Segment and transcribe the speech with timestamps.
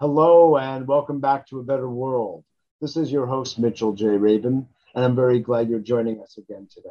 [0.00, 2.42] Hello, and welcome back to A Better World.
[2.80, 4.06] This is your host, Mitchell J.
[4.06, 6.88] Rabin, and I'm very glad you're joining us again today.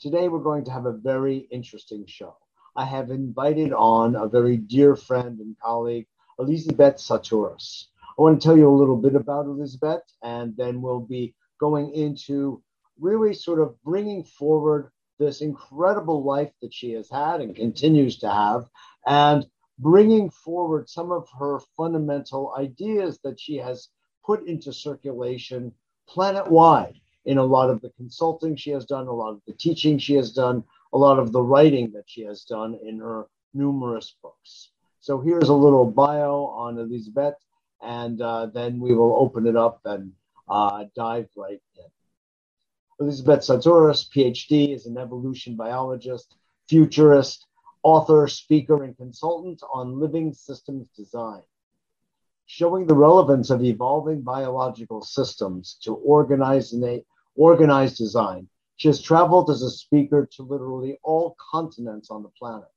[0.00, 2.36] Today, we're going to have a very interesting show.
[2.74, 6.06] I have invited on a very dear friend and colleague,
[6.38, 7.86] Elisabet Sahtouris.
[8.18, 11.92] I want to tell you a little bit about Elisabet, and then we'll be going
[11.94, 12.62] into
[12.98, 18.30] really sort of bringing forward this incredible life that she has had and continues to
[18.30, 18.64] have,
[19.06, 19.46] and
[19.78, 23.88] bringing forward some of her fundamental ideas that she has
[24.24, 25.72] put into circulation
[26.08, 29.52] planet wide in a lot of the consulting she has done, a lot of the
[29.54, 33.26] teaching she has done, a lot of the writing that she has done in her
[33.54, 34.70] numerous books.
[35.00, 37.34] So here's a little bio on Elisabet,
[37.82, 40.12] and uh, then we will open it up and
[40.48, 43.06] uh, dive right in.
[43.06, 46.36] Elisabet Sahtouris, PhD, is an evolution biologist,
[46.68, 47.46] futurist,
[47.82, 51.42] author, speaker, and consultant on living systems design,
[52.44, 56.74] showing the relevance of evolving biological systems to organize
[57.40, 58.48] organized design.
[58.76, 62.68] She has traveled as a speaker to literally all continents on the planet.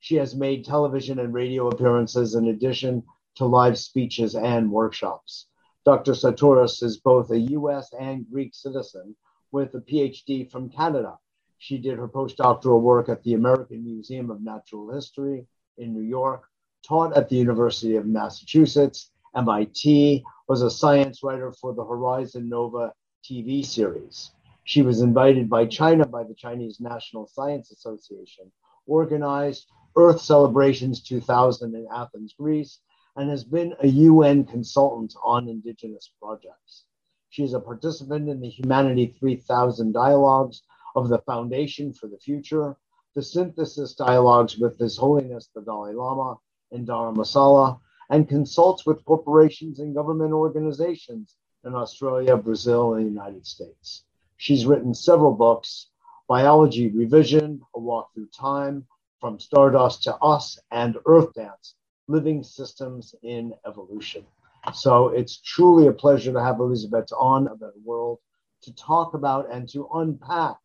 [0.00, 3.02] She has made television and radio appearances in addition
[3.36, 5.46] to live speeches and workshops.
[5.84, 6.12] Dr.
[6.12, 9.16] Sahtouris is both a US and Greek citizen
[9.52, 11.18] with a PhD from Canada
[11.58, 15.46] she did her postdoctoral work at the American Museum of Natural History
[15.76, 16.44] in New York,
[16.86, 22.92] taught at the University of Massachusetts, MIT, was a science writer for the Horizon Nova
[23.24, 24.30] TV series.
[24.64, 28.52] She was invited by China by the Chinese National Science Association,
[28.86, 32.80] organized Earth Celebrations 2000 in Athens, Greece,
[33.16, 36.84] and has been a UN consultant on indigenous projects.
[37.30, 40.62] She is a participant in the Humanity 3000 dialogues
[40.94, 42.76] of the Foundation for the Future,
[43.14, 46.36] the synthesis dialogues with His Holiness the Dalai Lama
[46.72, 47.80] and Dharamsala,
[48.10, 51.36] and consults with corporations and government organizations
[51.68, 54.04] in Australia, Brazil, and the United States.
[54.38, 55.90] She's written several books
[56.26, 58.86] Biology Revision, A Walk Through Time,
[59.20, 61.74] From Stardust to Us, and Earth Dance
[62.08, 64.24] Living Systems in Evolution.
[64.72, 68.18] So it's truly a pleasure to have Elisabet on A Better World
[68.62, 70.56] to talk about and to unpack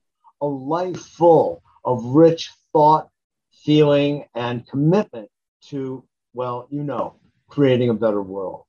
[0.41, 3.09] a life full of rich thought,
[3.51, 5.29] feeling, and commitment
[5.69, 6.03] to,
[6.33, 7.15] well, you know,
[7.49, 8.65] creating a better world.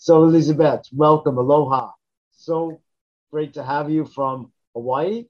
[0.00, 1.38] So, Elisabet, welcome.
[1.38, 1.90] Aloha.
[2.30, 2.80] So
[3.32, 5.26] great to have you from Hawaii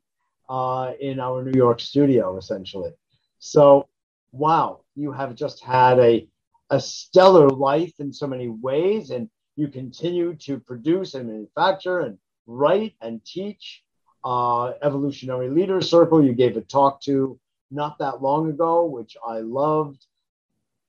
[0.49, 2.93] uh, in our New York studio, essentially.
[3.39, 3.89] So,
[4.31, 6.29] wow, you have just had a,
[6.69, 12.19] a stellar life in so many ways, and you continue to produce and manufacture and
[12.47, 13.83] write and teach
[14.23, 17.41] uh, Evolutionary Leader Circle, you gave a talk to
[17.71, 20.05] not that long ago, which I loved.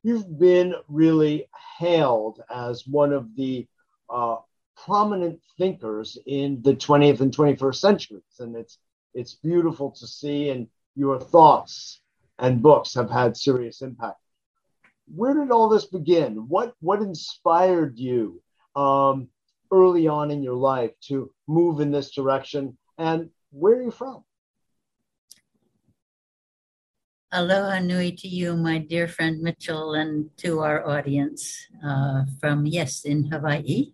[0.04, 3.68] You've been really hailed as one of the
[4.10, 4.38] uh,
[4.86, 8.78] prominent thinkers in the 20th and 21st centuries, and it's
[9.14, 10.50] it's beautiful to see.
[10.50, 12.02] And your thoughts
[12.38, 14.20] and books have had serious impact.
[15.14, 16.48] Where did all this begin?
[16.48, 18.42] What what inspired you
[18.76, 19.28] um,
[19.72, 22.78] early on in your life to move in this direction?
[22.98, 24.24] And where are you from?
[27.32, 33.06] Aloha nui to you, my dear friend Mitchell, and to our audience uh, from, yes,
[33.06, 33.94] in Hawaii,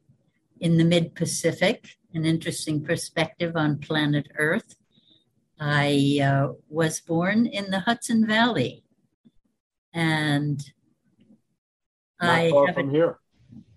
[0.61, 4.77] in the mid Pacific, an interesting perspective on planet Earth.
[5.59, 8.85] I uh, was born in the Hudson Valley,
[9.93, 10.63] and
[12.21, 13.19] Not I have from a, here.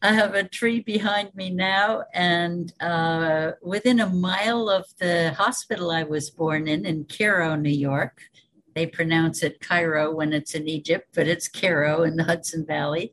[0.03, 5.91] I have a tree behind me now, and uh, within a mile of the hospital
[5.91, 8.23] I was born in, in Cairo, New York,
[8.79, 13.13] they pronounce it Cairo when it's in Egypt, but it's Cairo in the Hudson Valley.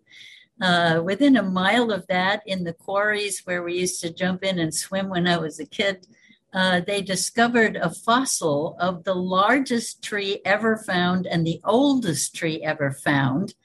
[0.62, 4.60] Uh, within a mile of that, in the quarries where we used to jump in
[4.60, 6.06] and swim when I was a kid,
[6.54, 12.62] uh, they discovered a fossil of the largest tree ever found and the oldest tree
[12.62, 13.56] ever found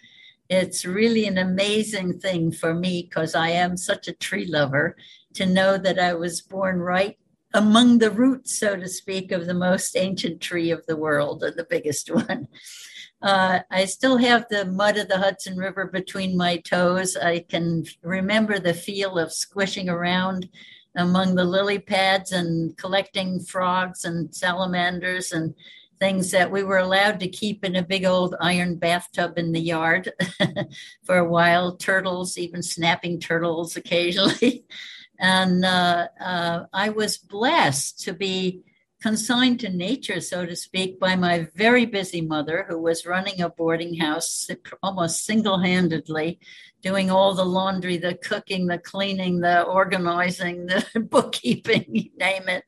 [0.50, 4.96] it's really an amazing thing for me because I am such a tree lover
[5.35, 7.17] to know that I was born right
[7.52, 11.50] among the roots, so to speak, of the most ancient tree of the world, or
[11.50, 12.49] the biggest one.
[13.23, 17.17] Uh, I still have the mud of the Hudson River between my toes.
[17.17, 20.49] I can remember the feel of squishing around
[20.97, 25.55] among the lily pads and collecting frogs and salamanders and
[25.99, 29.61] things that we were allowed to keep in a big old iron bathtub in the
[29.61, 30.11] yard
[31.05, 34.64] for a while turtles even snapping turtles occasionally
[35.20, 38.62] and uh, uh, i was blessed to be
[39.00, 43.49] consigned to nature so to speak by my very busy mother who was running a
[43.49, 44.49] boarding house
[44.82, 46.38] almost single-handedly
[46.82, 52.64] doing all the laundry, the cooking, the cleaning, the organizing, the bookkeeping, you name it.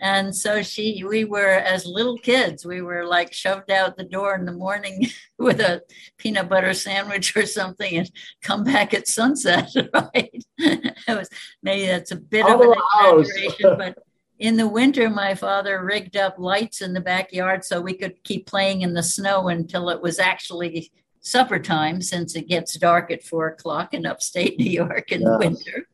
[0.00, 4.34] And so she, we were as little kids, we were like shoved out the door
[4.34, 5.06] in the morning
[5.38, 5.82] with a
[6.18, 8.10] peanut butter sandwich or something and
[8.42, 10.44] come back at sunset, right?
[10.58, 11.28] it was
[11.62, 12.74] maybe that's a bit of an
[13.08, 13.98] exaggeration, but
[14.38, 18.46] in the winter, my father rigged up lights in the backyard so we could keep
[18.46, 20.90] playing in the snow until it was actually
[21.20, 25.30] supper time since it gets dark at four o'clock in upstate New York in yes.
[25.30, 25.88] the winter.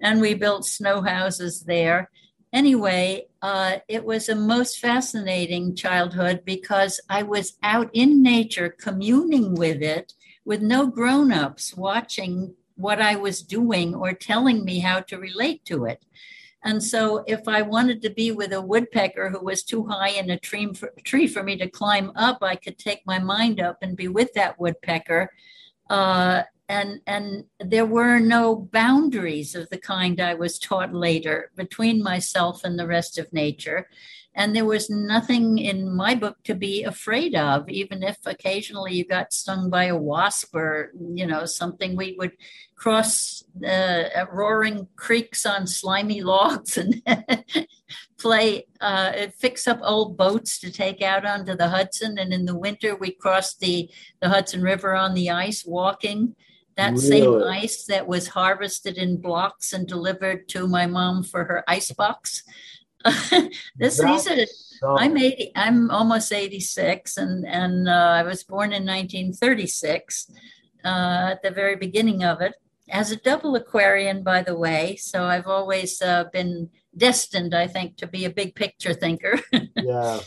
[0.00, 2.10] And we built snow houses there.
[2.52, 9.54] Anyway, uh, it was a most fascinating childhood because I was out in nature communing
[9.54, 10.12] with it
[10.44, 15.64] with no grown ups watching what I was doing or telling me how to relate
[15.66, 16.04] to it.
[16.64, 20.30] And so, if I wanted to be with a woodpecker who was too high in
[20.30, 23.78] a tree for, tree for me to climb up, I could take my mind up
[23.82, 25.30] and be with that woodpecker.
[25.90, 32.02] Uh, and and there were no boundaries of the kind I was taught later between
[32.02, 33.88] myself and the rest of nature.
[34.34, 39.04] And there was nothing in my book to be afraid of, even if occasionally you
[39.04, 42.32] got stung by a wasp or, you know, something we would
[42.74, 47.02] cross uh, roaring creeks on slimy logs and
[48.18, 52.16] play, uh, fix up old boats to take out onto the Hudson.
[52.16, 53.90] And in the winter, we crossed the,
[54.20, 56.36] the Hudson River on the ice walking.
[56.78, 57.06] That really?
[57.06, 61.92] same ice that was harvested in blocks and delivered to my mom for her ice
[61.92, 62.44] box
[63.76, 64.96] this these are so...
[64.98, 70.30] I'm 80 I'm almost 86 and and uh, I was born in 1936
[70.84, 72.54] uh, at the very beginning of it.
[72.90, 77.96] As a double Aquarian by the way so I've always uh, been destined I think
[77.98, 79.40] to be a big picture thinker.
[79.76, 80.20] Yeah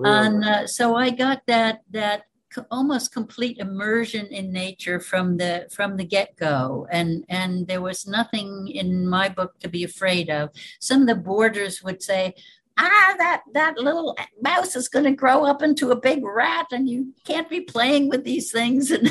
[0.00, 2.24] and uh, so I got that that
[2.70, 6.86] almost complete immersion in nature from the from the get-go.
[6.90, 10.50] And and there was nothing in my book to be afraid of.
[10.80, 12.34] Some of the boarders would say
[12.76, 16.88] ah that that little mouse is going to grow up into a big rat and
[16.88, 18.92] you can't be playing with these things.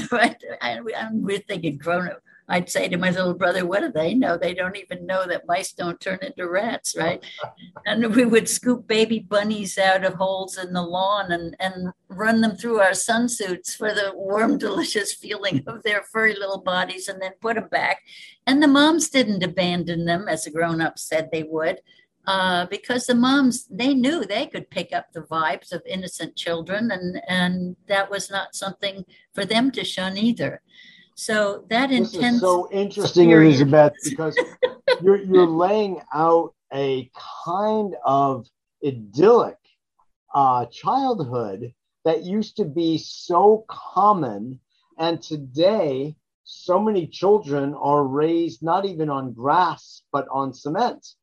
[0.62, 4.38] And we're thinking grown up I'd say to my little brother, what do they know?
[4.38, 7.24] They don't even know that mice don't turn into rats, right?
[7.86, 12.42] and we would scoop baby bunnies out of holes in the lawn and, and run
[12.42, 17.22] them through our sunsuits for the warm, delicious feeling of their furry little bodies and
[17.22, 18.02] then put them back.
[18.46, 21.80] And the moms didn't abandon them as the grown ups said they would.
[22.26, 26.90] Uh, because the moms they knew they could pick up the vibes of innocent children
[26.90, 29.04] and and that was not something
[29.34, 30.62] for them to shun either
[31.16, 32.36] so that this intense.
[32.36, 33.62] Is so interesting, experience.
[33.62, 34.38] Elisabet, because
[35.02, 37.10] you're you're laying out a
[37.46, 38.48] kind of
[38.86, 39.58] idyllic
[40.34, 41.74] uh, childhood
[42.06, 44.60] that used to be so common,
[44.98, 51.16] and today so many children are raised not even on grass but on cement.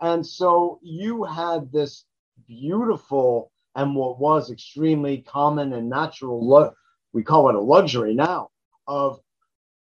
[0.00, 2.04] And so you had this
[2.46, 6.72] beautiful and what was extremely common and natural, lo-
[7.12, 8.50] we call it a luxury now,
[8.86, 9.20] of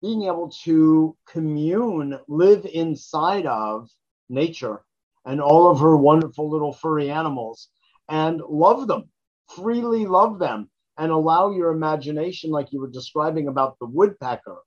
[0.00, 3.90] being able to commune, live inside of
[4.28, 4.82] nature
[5.24, 7.68] and all of her wonderful little furry animals
[8.08, 9.10] and love them,
[9.54, 14.58] freely love them, and allow your imagination, like you were describing about the woodpecker,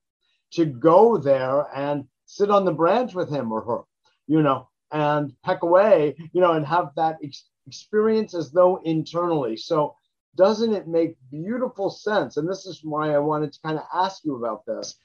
[0.52, 3.82] to go there and sit on the branch with him or her,
[4.28, 9.58] you know, and peck away, you know, and have that ex- experience as though internally.
[9.58, 9.96] So,
[10.36, 12.38] doesn't it make beautiful sense?
[12.38, 14.96] And this is why I wanted to kind of ask you about this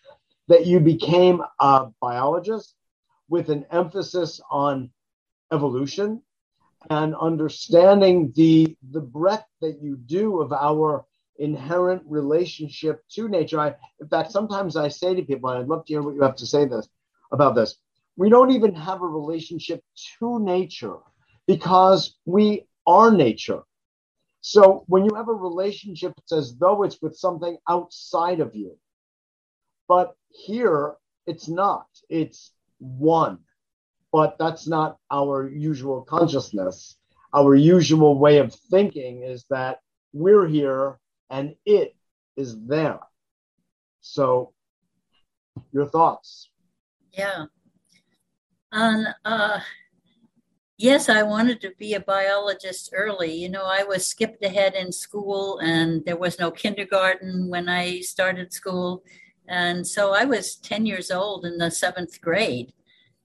[0.49, 2.75] that you became a biologist
[3.29, 4.91] with an emphasis on
[5.53, 6.23] evolution
[6.91, 11.05] and understanding the the breadth that you do of our
[11.39, 13.61] inherent relationship to nature.
[13.61, 16.23] I, in fact, sometimes I say to people, and I'd love to hear what you
[16.23, 16.89] have to say this
[17.33, 17.77] about this.
[18.17, 19.83] We don't even have a relationship
[20.19, 20.97] to nature
[21.47, 23.63] because we are nature.
[24.47, 28.79] So when you have a relationship, it's as though it's with something outside of you.
[29.89, 30.95] But here,
[31.27, 31.89] it's not.
[32.09, 33.39] It's one.
[34.13, 36.97] But that's not our usual consciousness.
[37.35, 39.81] Our usual way of thinking is that
[40.13, 41.97] we're here and it
[42.37, 43.01] is there.
[44.01, 44.53] So,
[45.73, 46.51] your thoughts?
[47.11, 47.47] Yeah.
[48.71, 49.59] And uh,
[50.79, 53.33] yes, I wanted to be a biologist early.
[53.33, 58.01] You know, I was skipped ahead in school, and there was no kindergarten when I
[58.01, 59.03] started school.
[59.49, 62.73] And so I was 10 years old in the seventh grade.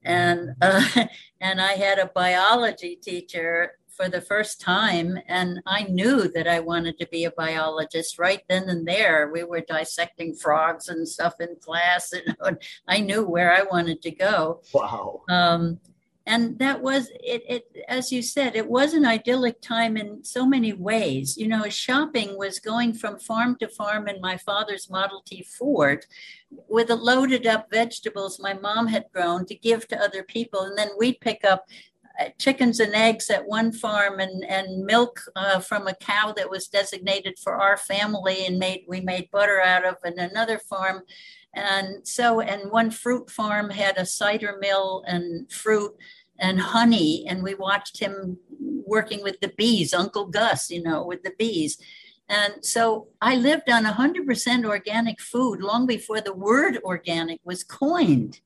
[0.04, 0.84] And, uh,
[1.40, 5.18] and I had a biology teacher for the first time.
[5.26, 9.30] And I knew that I wanted to be a biologist right then and there.
[9.32, 14.10] We were dissecting frogs and stuff in class, and I knew where I wanted to
[14.10, 14.62] go.
[14.72, 15.22] Wow.
[15.28, 15.78] Um,
[16.26, 20.46] and that was it, it as you said it was an idyllic time in so
[20.46, 21.36] many ways.
[21.36, 26.06] You know shopping was going from farm to farm in my father's model t ford
[26.68, 30.60] with a loaded up vegetables my mom had grown to give to other people.
[30.60, 31.66] And then we'd pick up
[32.20, 36.50] uh, chickens and eggs at one farm and, and milk uh, from a cow that
[36.50, 41.02] was designated for our family and made we made butter out of and another farm
[41.54, 45.94] and so, and one fruit farm had a cider mill and fruit
[46.38, 47.26] and honey.
[47.28, 51.78] And we watched him working with the bees, Uncle Gus, you know, with the bees.
[52.28, 58.40] And so I lived on 100% organic food long before the word organic was coined.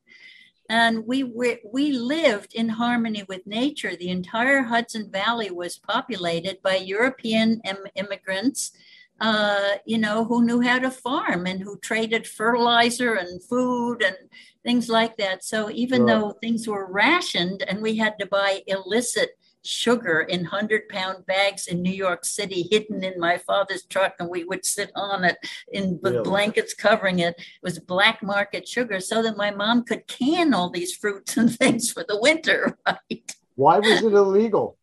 [0.69, 3.95] And we, we, we lived in harmony with nature.
[3.95, 8.73] The entire Hudson Valley was populated by European Im- immigrants
[9.21, 14.17] uh, you know, who knew how to farm and who traded fertilizer and food and
[14.63, 15.45] things like that.
[15.45, 19.31] So even though things were rationed and we had to buy illicit
[19.67, 24.29] sugar in 100 pound bags in New York City, hidden in my father's truck, and
[24.29, 25.37] we would sit on it
[25.73, 26.23] in really?
[26.23, 27.35] blankets covering it.
[27.39, 31.55] It was black market sugar so that my mom could can all these fruits and
[31.57, 33.35] things for the winter, right?
[33.55, 34.77] Why was it illegal?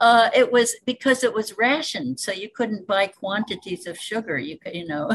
[0.00, 4.38] Uh, it was because it was rationed, so you couldn't buy quantities of sugar.
[4.38, 5.10] You could, you know.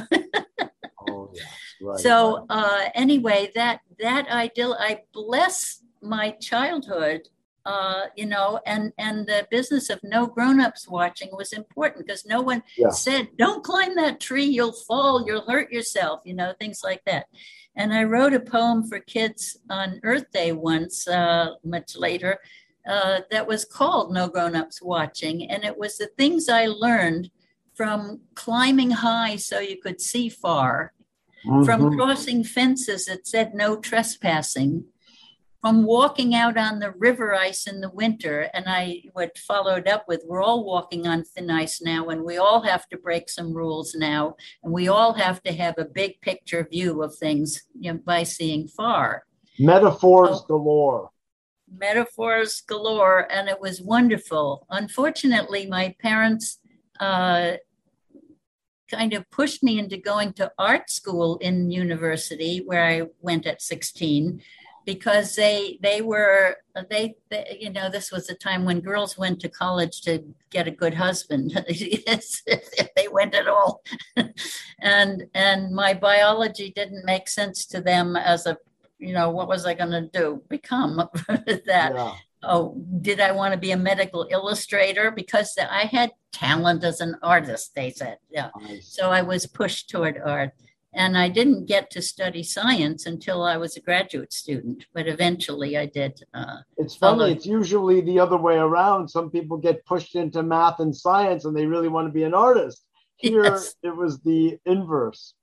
[1.09, 1.43] oh, yeah.
[1.81, 1.99] Right.
[1.99, 7.21] So uh, anyway, that that ideal, I bless my childhood.
[7.65, 12.39] Uh, you know, and and the business of no grown-ups watching was important because no
[12.39, 12.91] one yeah.
[12.91, 17.25] said, "Don't climb that tree, you'll fall, you'll hurt yourself," you know, things like that.
[17.75, 22.39] And I wrote a poem for kids on Earth Day once, uh, much later,
[22.87, 25.49] uh, that was called No Grown Ups Watching.
[25.49, 27.31] And it was the things I learned
[27.73, 30.93] from climbing high so you could see far,
[31.45, 31.63] mm-hmm.
[31.63, 34.85] from crossing fences that said no trespassing,
[35.61, 38.49] from walking out on the river ice in the winter.
[38.53, 42.37] And I would followed up with we're all walking on thin ice now, and we
[42.37, 46.21] all have to break some rules now, and we all have to have a big
[46.21, 49.25] picture view of things you know, by seeing far.
[49.57, 51.09] Metaphors so, galore
[51.77, 54.65] metaphors galore, and it was wonderful.
[54.69, 56.59] Unfortunately, my parents
[56.99, 57.53] uh,
[58.89, 63.61] kind of pushed me into going to art school in university, where I went at
[63.61, 64.41] 16
[64.85, 66.57] because they they were
[66.89, 70.67] they, they, you know this was a time when girls went to college to get
[70.67, 73.81] a good husband if they went at all
[74.79, 78.57] and and my biology didn't make sense to them as a
[79.05, 80.41] you know, what was I going to do?
[80.49, 80.97] Become
[81.27, 81.91] that.
[81.95, 82.13] Yeah.
[82.43, 85.11] Oh, did I want to be a medical illustrator?
[85.11, 88.17] Because I had talent as an artist, they said.
[88.29, 88.49] Yeah.
[88.61, 88.87] Nice.
[88.87, 90.51] So I was pushed toward art.
[90.97, 95.77] And I didn't get to study science until I was a graduate student, but eventually
[95.77, 96.21] I did.
[96.33, 97.29] Uh, it's funny, follow.
[97.29, 99.09] it's usually the other way around.
[99.09, 102.33] Some people get pushed into math and science and they really want to be an
[102.33, 102.85] artist.
[103.17, 103.75] Here, yes.
[103.83, 105.33] it was the inverse.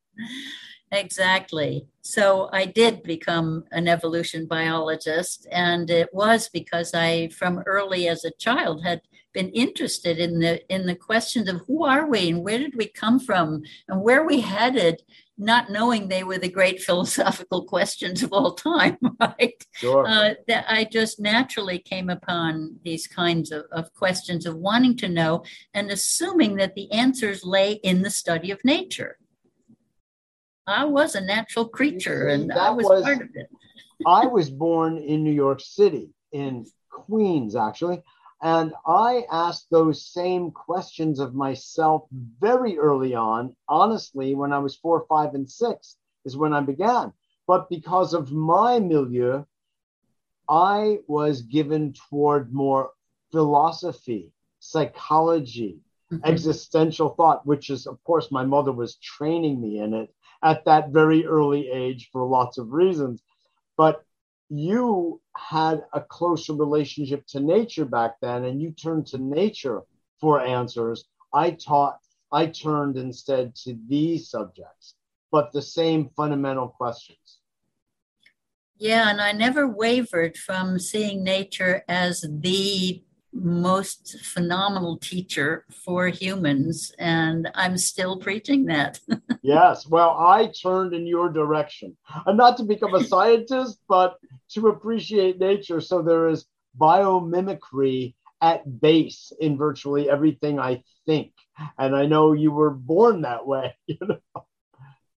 [0.93, 1.87] Exactly.
[2.03, 8.25] So I did become an evolution biologist, and it was because I, from early as
[8.25, 9.01] a child, had
[9.33, 12.87] been interested in the in the questions of who are we and where did we
[12.87, 15.01] come from and where we headed,
[15.39, 18.99] not knowing they were the great philosophical questions of all time.
[19.19, 19.65] Right?
[19.73, 20.07] Sure.
[20.07, 25.09] Uh, that I just naturally came upon these kinds of, of questions of wanting to
[25.09, 29.17] know and assuming that the answers lay in the study of nature.
[30.67, 33.51] I was a natural creature and I was, was, part of it.
[34.07, 38.03] I was born in New York City, in Queens, actually.
[38.43, 42.05] And I asked those same questions of myself
[42.41, 43.55] very early on.
[43.69, 47.13] Honestly, when I was four, five, and six is when I began.
[47.47, 49.45] But because of my milieu,
[50.49, 52.91] I was given toward more
[53.31, 55.79] philosophy, psychology,
[56.13, 56.25] mm-hmm.
[56.25, 60.91] existential thought, which is, of course, my mother was training me in it at that
[60.91, 63.23] very early age for lots of reasons.
[63.77, 64.05] But
[64.49, 69.83] you had a closer relationship to nature back then, and you turned to nature
[70.21, 71.05] for answers.
[71.33, 71.99] I taught,
[72.31, 74.95] I turned instead to these subjects,
[75.31, 77.39] but the same fundamental questions.
[78.77, 83.03] Yeah, and I never wavered from seeing nature as the
[83.33, 89.01] most phenomenal teacher for humans, and I'm still preaching that.
[89.43, 91.97] yes, well, I turned in your direction.
[92.27, 94.17] And not to become a scientist, but
[94.51, 95.81] to appreciate nature.
[95.81, 96.45] So there is
[96.79, 101.33] biomimicry at base in virtually everything I think.
[101.79, 103.75] And I know you were born that way.
[103.87, 104.45] You know?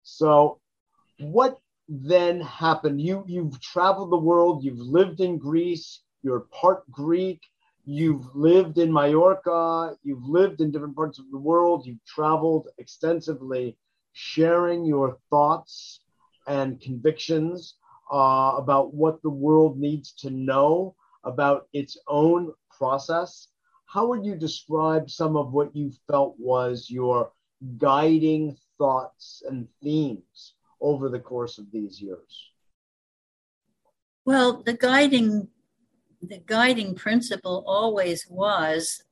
[0.04, 0.60] So,
[1.18, 1.58] what
[1.90, 3.02] then happened?
[3.02, 4.64] You you've traveled the world.
[4.64, 6.02] You've lived in Greece.
[6.22, 7.42] You're part Greek.
[7.86, 9.96] You've lived in Mallorca.
[10.04, 11.86] You've lived in different parts of the world.
[11.86, 13.78] You've traveled extensively,
[14.14, 16.02] sharing your thoughts
[16.48, 17.76] and convictions
[18.12, 23.50] uh, about what the world needs to know about its own process.
[23.86, 27.32] How would you describe some of what you felt was your
[27.78, 32.50] guiding thoughts and themes over the course of these years?
[34.26, 35.50] Well, the guiding
[36.30, 39.04] the guiding principle always was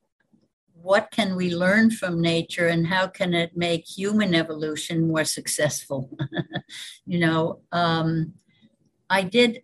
[0.82, 6.10] what can we learn from nature and how can it make human evolution more successful
[7.05, 8.34] you know um,
[9.10, 9.62] i did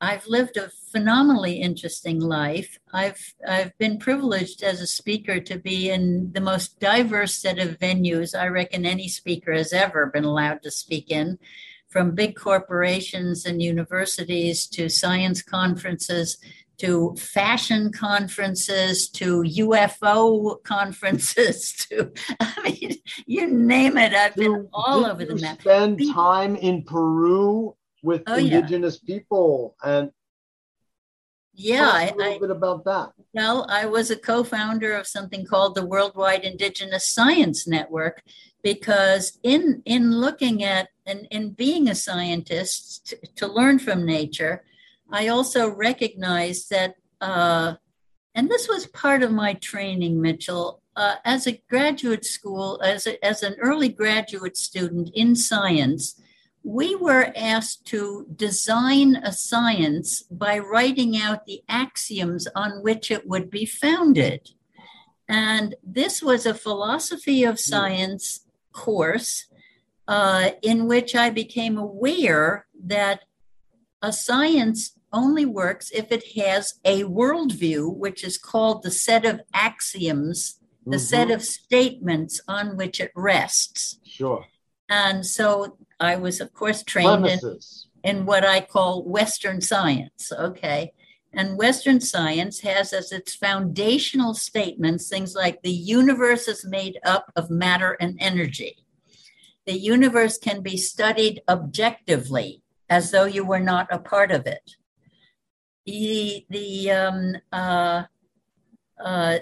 [0.00, 2.78] I, have lived a phenomenally interesting life.
[2.92, 7.78] I've I've been privileged as a speaker to be in the most diverse set of
[7.78, 11.38] venues I reckon any speaker has ever been allowed to speak in,
[11.88, 16.38] from big corporations and universities to science conferences
[16.78, 25.04] to fashion conferences to UFO conferences to I mean you name it I've been all
[25.04, 25.60] over the map.
[25.60, 29.16] Spend time in Peru with oh, indigenous yeah.
[29.16, 30.10] people and
[31.54, 35.74] yeah a little I, bit about that well i was a co-founder of something called
[35.74, 38.22] the worldwide indigenous science network
[38.62, 44.64] because in in looking at and in being a scientist to, to learn from nature
[45.10, 47.74] i also recognized that uh,
[48.34, 53.24] and this was part of my training mitchell uh, as a graduate school as, a,
[53.24, 56.20] as an early graduate student in science
[56.68, 63.26] we were asked to design a science by writing out the axioms on which it
[63.26, 64.50] would be founded.
[65.28, 68.40] And this was a philosophy of science
[68.72, 69.46] course
[70.06, 73.24] uh, in which I became aware that
[74.02, 79.40] a science only works if it has a worldview, which is called the set of
[79.52, 80.98] axioms, the mm-hmm.
[80.98, 83.98] set of statements on which it rests.
[84.04, 84.46] Sure.
[84.88, 87.40] And so I was, of course, trained in,
[88.04, 90.32] in what I call Western science.
[90.32, 90.92] Okay.
[91.32, 97.30] And Western science has as its foundational statements things like the universe is made up
[97.36, 98.78] of matter and energy.
[99.66, 104.76] The universe can be studied objectively as though you were not a part of it.
[105.88, 108.02] The, the um, uh,
[109.02, 109.38] uh,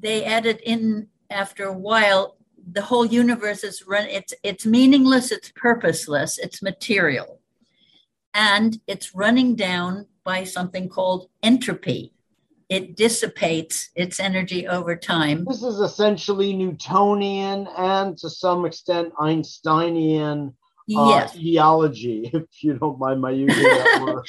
[0.00, 2.36] they added in after a while
[2.70, 7.40] the whole universe is run it's it's meaningless it's purposeless it's material.
[8.34, 12.12] And it's running down by something called entropy.
[12.68, 15.44] It dissipates its energy over time.
[15.44, 20.54] This is essentially newtonian and to some extent einsteinian
[20.96, 21.34] uh, yes.
[21.34, 24.24] ideology if you don't mind my using that word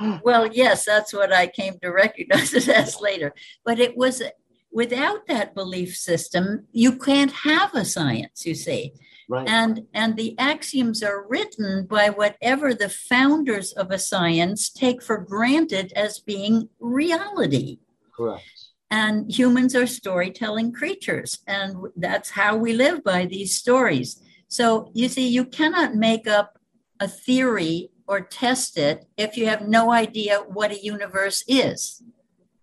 [0.24, 3.32] well yes that's what i came to recognize it as later
[3.64, 4.22] but it was
[4.70, 8.92] without that belief system, you can't have a science, you see.
[9.28, 9.48] Right.
[9.48, 15.18] And, and the axioms are written by whatever the founders of a science take for
[15.18, 17.78] granted as being reality.
[18.16, 18.42] Correct.
[18.90, 24.20] And humans are storytelling creatures, and that's how we live by these stories.
[24.48, 26.58] So you see, you cannot make up
[26.98, 32.02] a theory or test it if you have no idea what a universe is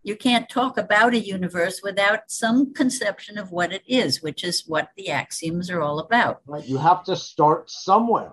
[0.07, 4.63] you can't talk about a universe without some conception of what it is, which is
[4.65, 6.39] what the axioms are all about.
[6.45, 6.63] Right.
[6.63, 8.31] You have to start somewhere.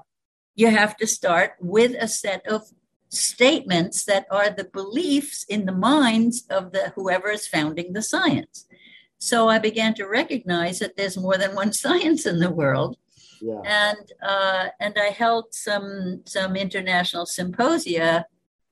[0.55, 2.63] You have to start with a set of
[3.09, 8.67] statements that are the beliefs in the minds of the whoever is founding the science.
[9.19, 12.99] So I began to recognize that there's more than one science in the world.
[13.45, 13.61] Yeah.
[13.67, 18.25] And uh, and I held some some international symposia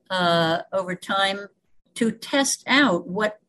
[0.09, 1.47] uh, over time
[1.95, 3.39] to test out what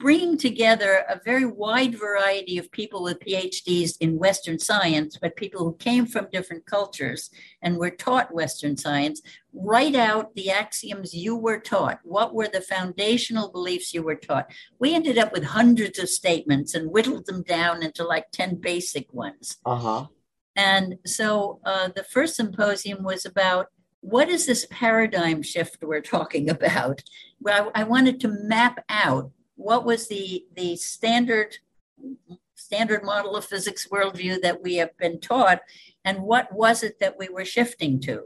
[0.00, 5.62] bringing together a very wide variety of people with PhDs in Western science, but people
[5.62, 7.28] who came from different cultures
[7.60, 9.20] and were taught Western science,
[9.52, 12.00] write out the axioms you were taught.
[12.02, 14.50] What were the foundational beliefs you were taught?
[14.78, 19.12] We ended up with hundreds of statements and whittled them down into like 10 basic
[19.12, 19.58] ones.
[19.66, 20.06] Uh-huh.
[20.56, 23.66] And so uh, the first symposium was about
[24.00, 27.02] what is this paradigm shift we're talking about?
[27.38, 31.58] Well, I, I wanted to map out what was the the standard
[32.54, 35.60] standard model of physics worldview that we have been taught,
[36.04, 38.22] and what was it that we were shifting to?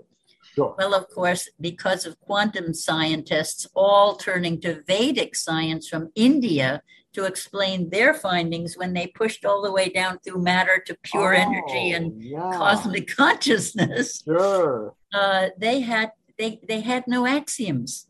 [0.55, 0.75] Sure.
[0.79, 6.83] Well, of course, because of quantum scientists all turning to Vedic science from India
[7.15, 11.35] to explain their findings when they pushed all the way down through matter to pure
[11.35, 12.53] oh, energy and yeah.
[12.53, 14.23] cosmic consciousness.
[14.25, 14.95] Sure.
[15.13, 18.07] Uh, they had they they had no axioms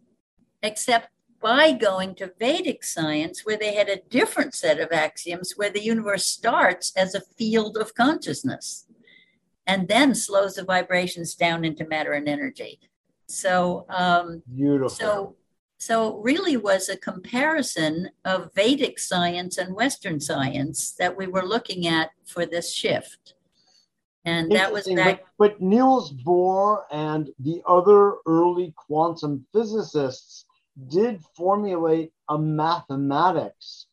[0.62, 1.08] except
[1.44, 5.84] by going to Vedic science, where they had a different set of axioms, where the
[5.84, 8.86] universe starts as a field of consciousness
[9.66, 12.80] and then slows the vibrations down into matter and energy.
[13.26, 14.88] So, um, beautiful.
[14.88, 15.36] So,
[15.76, 21.86] so really was a comparison of Vedic science and Western science that we were looking
[21.86, 23.34] at for this shift.
[24.24, 25.24] And that was back.
[25.36, 30.43] But, but Niels Bohr and the other early quantum physicists
[30.88, 33.86] did formulate a mathematics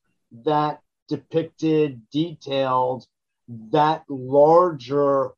[0.43, 3.05] that depicted, detailed
[3.71, 5.31] that larger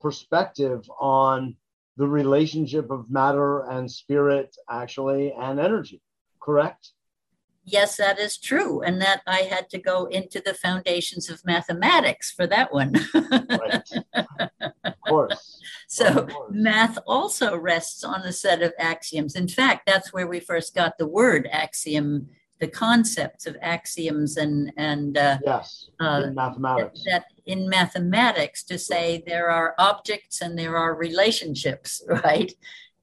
[0.00, 1.56] perspective on
[1.96, 6.00] the relationship of matter and spirit, actually, and energy,
[6.40, 6.92] correct?
[7.64, 8.80] Yes, that is true.
[8.80, 12.94] And that I had to go into the foundations of mathematics for that one.
[13.14, 13.88] right.
[15.10, 15.56] Course.
[15.92, 16.52] So, course.
[16.52, 19.34] math also rests on a set of axioms.
[19.34, 22.28] In fact, that's where we first got the word axiom,
[22.60, 27.02] the concepts of axioms and, and uh, yes, uh, in mathematics.
[27.06, 32.52] That, that in mathematics to say there are objects and there are relationships, right?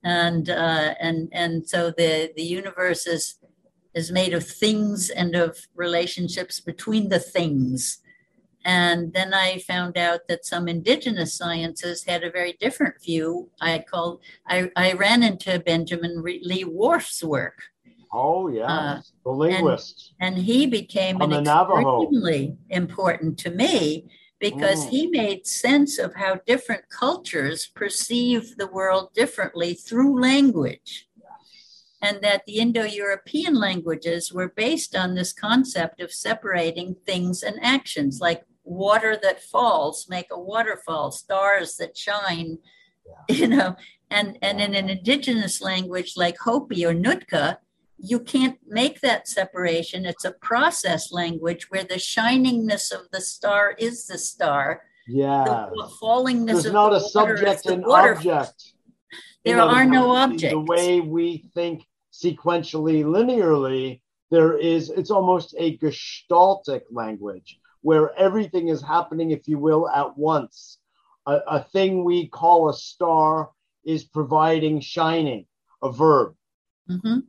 [0.05, 3.37] And, uh, and, and so the, the universe is
[3.97, 7.97] is made of things and of relationships between the things.
[8.67, 13.49] And then I found out that some indigenous sciences had a very different view.
[13.61, 17.63] I called, I, I ran into Benjamin Lee Whorf's work.
[18.11, 20.13] Oh, yeah, uh, the linguist.
[20.19, 24.89] And, and he became an extremely important to me because mm.
[24.89, 31.07] he made sense of how different cultures perceive the world differently through language
[32.01, 37.57] and that the Indo European languages were based on this concept of separating things and
[37.61, 42.57] actions, like water that falls make a waterfall, stars that shine,
[43.05, 43.35] yeah.
[43.35, 43.75] you know.
[44.09, 47.59] And, and in an indigenous language like Hopi or Nootka,
[47.97, 50.05] you can't make that separation.
[50.05, 54.83] It's a process language where the shiningness of the star is the star.
[55.07, 55.69] Yeah.
[55.75, 58.73] The fallingness There's of not the a subject and object.
[59.43, 60.53] There are no objects.
[60.53, 68.67] The way we think sequentially linearly, there is, it's almost a gestaltic language where everything
[68.67, 70.77] is happening, if you will, at once.
[71.25, 73.51] A, a thing we call a star
[73.85, 75.45] is providing shining,
[75.81, 76.35] a verb.
[76.91, 77.19] Mm-hmm.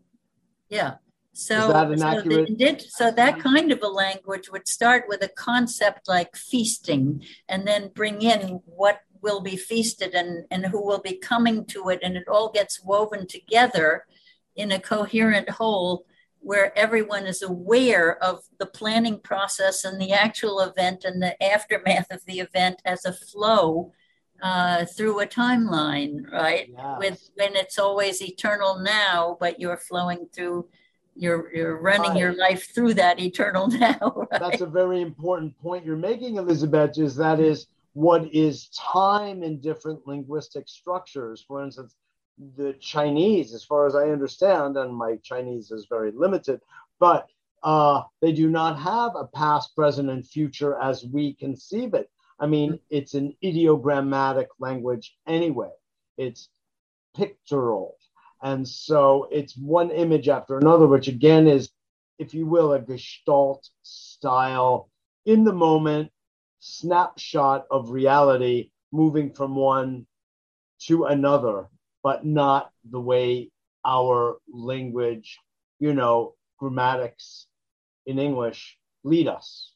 [0.69, 0.95] Yeah.
[1.33, 1.55] So,
[1.93, 6.09] is that so, did, so that kind of a language would start with a concept
[6.09, 11.19] like feasting and then bring in what will be feasted and, and who will be
[11.19, 12.01] coming to it.
[12.03, 14.07] And it all gets woven together
[14.57, 16.05] in a coherent whole
[16.41, 22.11] where everyone is aware of the planning process and the actual event and the aftermath
[22.11, 23.93] of the event as a flow
[24.43, 26.69] uh, through a timeline, right?
[26.71, 26.99] Yes.
[26.99, 30.69] With when it's always eternal now, but you're flowing through,
[31.17, 32.19] you're you're running right.
[32.19, 34.27] your life through that eternal now.
[34.31, 34.41] Right?
[34.41, 36.99] That's a very important point you're making, Elisabet.
[36.99, 41.45] Is that is what is time in different linguistic structures?
[41.47, 41.97] For instance,
[42.57, 46.61] the Chinese, as far as I understand, and my Chinese is very limited,
[46.99, 47.29] but
[47.63, 52.11] uh, they do not have a past, present, and future as we conceive it.
[52.39, 55.71] I mean, it's an ideogrammatic language anyway.
[56.17, 56.49] It's
[57.17, 57.97] pictorial.
[58.43, 61.71] And so it's one image after another, which again is,
[62.19, 64.89] if you will, a gestalt style
[65.27, 66.13] in the moment
[66.61, 70.07] snapshot of reality moving from one
[70.81, 71.69] to another
[72.03, 73.51] but not the way
[73.85, 75.39] our language,
[75.79, 77.47] you know, grammatics
[78.07, 79.73] in English lead us.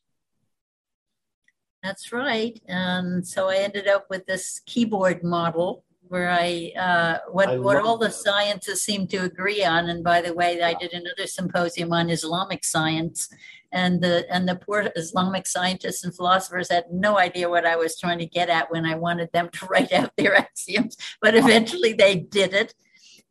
[1.82, 2.60] That's right.
[2.68, 7.82] And so I ended up with this keyboard model where I, uh, what, I what
[7.82, 9.88] all the scientists seem to agree on.
[9.88, 13.30] And by the way, I did another symposium on Islamic science
[13.72, 17.98] and the and the poor Islamic scientists and philosophers had no idea what I was
[17.98, 21.94] trying to get at when I wanted them to write out their axioms, but eventually
[21.94, 22.74] they did it,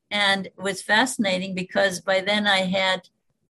[0.09, 3.01] and it was fascinating because by then I had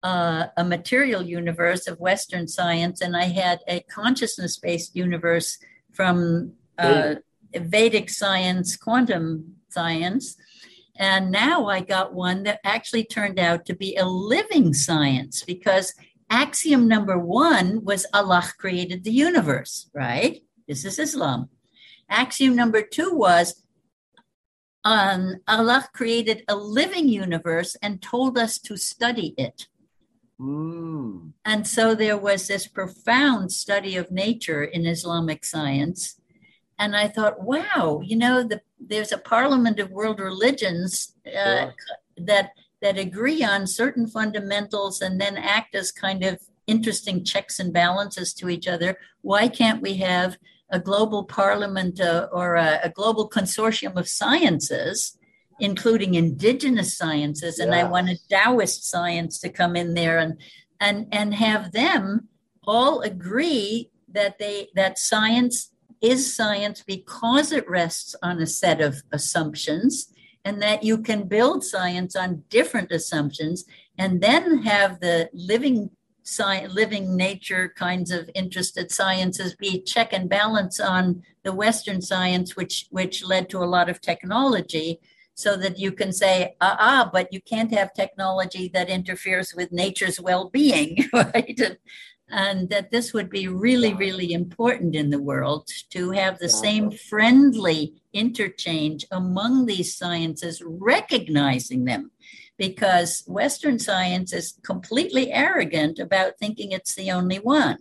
[0.02, 5.58] uh, a material universe of Western science, and I had a consciousness-based universe
[5.92, 7.14] from uh,
[7.54, 10.36] Vedic science, quantum science,
[10.96, 15.94] And now I got one that actually turned out to be a living science because
[16.28, 20.42] axiom number one was Allah created the universe, right?
[20.68, 21.48] This is Islam.
[22.08, 23.62] Axiom number two was
[24.84, 29.68] um, Allah created a living universe and told us to study it.
[30.40, 31.32] Mm.
[31.44, 36.20] And so there was this profound study of nature in Islamic science.
[36.82, 41.70] And I thought, wow, you know, the, there's a parliament of world religions uh, yeah.
[42.16, 47.72] that that agree on certain fundamentals and then act as kind of interesting checks and
[47.72, 48.98] balances to each other.
[49.20, 50.36] Why can't we have
[50.70, 55.16] a global parliament uh, or a, a, global consortium of sciences,
[55.60, 57.60] including indigenous sciences?
[57.60, 57.72] And.
[57.72, 60.40] I wanted Taoist science to come in there and
[60.80, 62.28] and and have them
[62.66, 65.71] all agree that they that science
[66.02, 70.12] is science because it rests on a set of assumptions
[70.44, 73.64] and that you can build science on different assumptions
[73.96, 75.90] and then have the living
[76.70, 82.86] living nature kinds of interested sciences be check and balance on the western science which
[82.90, 85.00] which led to a lot of technology
[85.34, 89.72] so that you can say ah, ah but you can't have technology that interferes with
[89.72, 91.60] nature's well-being right
[92.32, 96.90] and that this would be really really important in the world to have the same
[96.90, 102.10] friendly interchange among these sciences recognizing them
[102.58, 107.78] because Western science is completely arrogant about thinking it's the only one.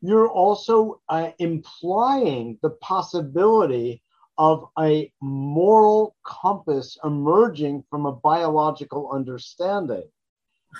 [0.00, 4.02] You're also uh, implying the possibility
[4.38, 10.08] of a moral compass emerging from a biological understanding.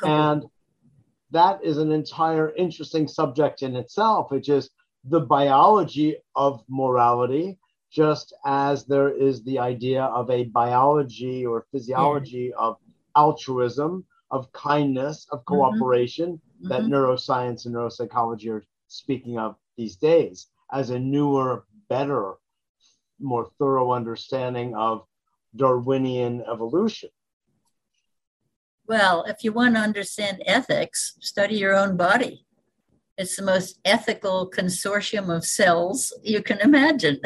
[0.02, 0.46] And
[1.30, 4.70] that is an entire interesting subject in itself, which is
[5.04, 7.58] the biology of morality,
[7.90, 12.58] just as there is the idea of a biology or physiology yeah.
[12.58, 12.76] of
[13.16, 15.54] altruism, of kindness, of mm-hmm.
[15.54, 16.68] cooperation mm-hmm.
[16.68, 16.92] that mm-hmm.
[16.92, 22.34] neuroscience and neuropsychology are speaking of these days as a newer, better,
[23.18, 25.04] more thorough understanding of
[25.56, 27.10] Darwinian evolution.
[28.90, 32.44] Well, if you want to understand ethics, study your own body.
[33.16, 37.20] It's the most ethical consortium of cells you can imagine.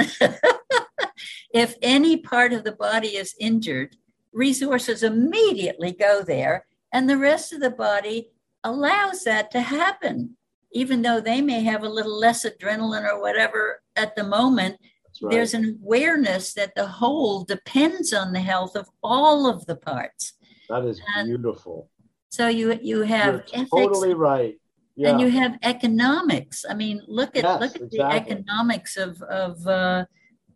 [1.54, 3.96] if any part of the body is injured,
[4.34, 8.28] resources immediately go there, and the rest of the body
[8.62, 10.36] allows that to happen.
[10.72, 14.76] Even though they may have a little less adrenaline or whatever at the moment,
[15.22, 15.30] right.
[15.30, 20.34] there's an awareness that the whole depends on the health of all of the parts.
[20.68, 21.90] That is and beautiful.
[22.30, 24.56] So you you have You're ethics, totally right.
[24.96, 25.10] Yeah.
[25.10, 26.64] And you have economics.
[26.68, 27.98] I mean, look at yes, look at exactly.
[27.98, 30.04] the economics of of uh,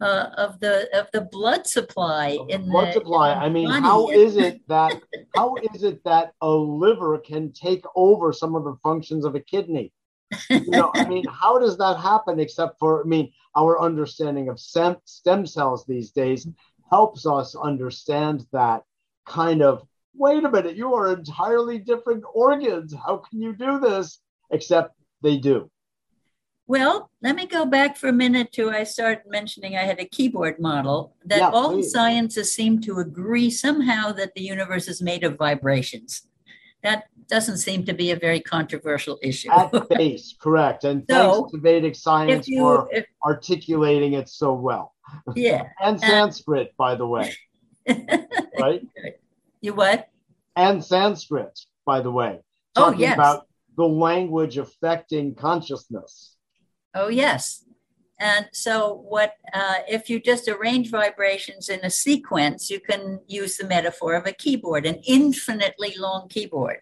[0.00, 3.32] uh, of the of the blood supply in the blood supply.
[3.32, 5.00] I mean, how is it that
[5.36, 9.40] how is it that a liver can take over some of the functions of a
[9.40, 9.92] kidney?
[10.50, 12.38] You know, I mean, how does that happen?
[12.38, 16.46] Except for, I mean, our understanding of stem, stem cells these days
[16.90, 18.82] helps us understand that
[19.26, 19.86] kind of.
[20.18, 22.92] Wait a minute, you are entirely different organs.
[23.06, 24.20] How can you do this?
[24.50, 25.70] Except they do.
[26.66, 30.04] Well, let me go back for a minute to I started mentioning I had a
[30.04, 31.92] keyboard model that yeah, all please.
[31.92, 36.26] sciences seem to agree somehow that the universe is made of vibrations.
[36.82, 39.50] That doesn't seem to be a very controversial issue.
[39.50, 40.84] At base, correct.
[40.84, 44.94] And so, thanks to Vedic science you, for if, articulating it so well.
[45.34, 45.62] Yeah.
[45.82, 47.34] and uh, Sanskrit, by the way.
[48.60, 48.86] right?
[49.60, 50.08] You what?
[50.56, 52.40] And Sanskrit, by the way.
[52.76, 53.14] Oh, Talking yes.
[53.14, 56.36] about the language affecting consciousness.
[56.94, 57.64] Oh, yes.
[58.20, 62.68] And so, what uh, if you just arrange vibrations in a sequence?
[62.68, 66.80] You can use the metaphor of a keyboard, an infinitely long keyboard,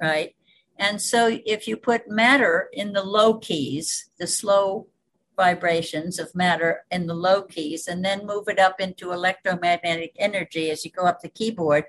[0.00, 0.34] right?
[0.78, 4.86] And so, if you put matter in the low keys, the slow
[5.36, 10.70] vibrations of matter in the low keys, and then move it up into electromagnetic energy
[10.70, 11.84] as you go up the keyboard,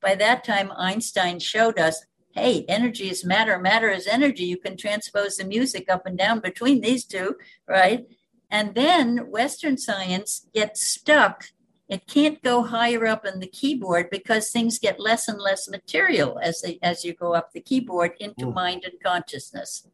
[0.00, 2.04] by that time, Einstein showed us
[2.36, 4.44] hey, energy is matter, matter is energy.
[4.44, 8.06] You can transpose the music up and down between these two, right?
[8.50, 11.46] And then Western science gets stuck.
[11.88, 16.38] It can't go higher up in the keyboard because things get less and less material
[16.42, 18.54] as they, as you go up the keyboard into mm.
[18.54, 19.88] mind and consciousness.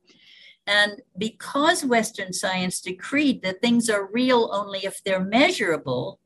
[0.67, 6.21] And because Western science decreed that things are real only if they're measurable,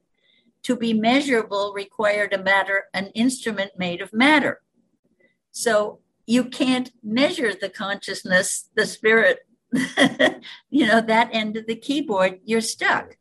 [0.62, 4.60] to be measurable required a matter, an instrument made of matter.
[5.52, 9.46] So you can't measure the consciousness, the spirit,
[10.70, 13.16] you know, that end of the keyboard, you're stuck.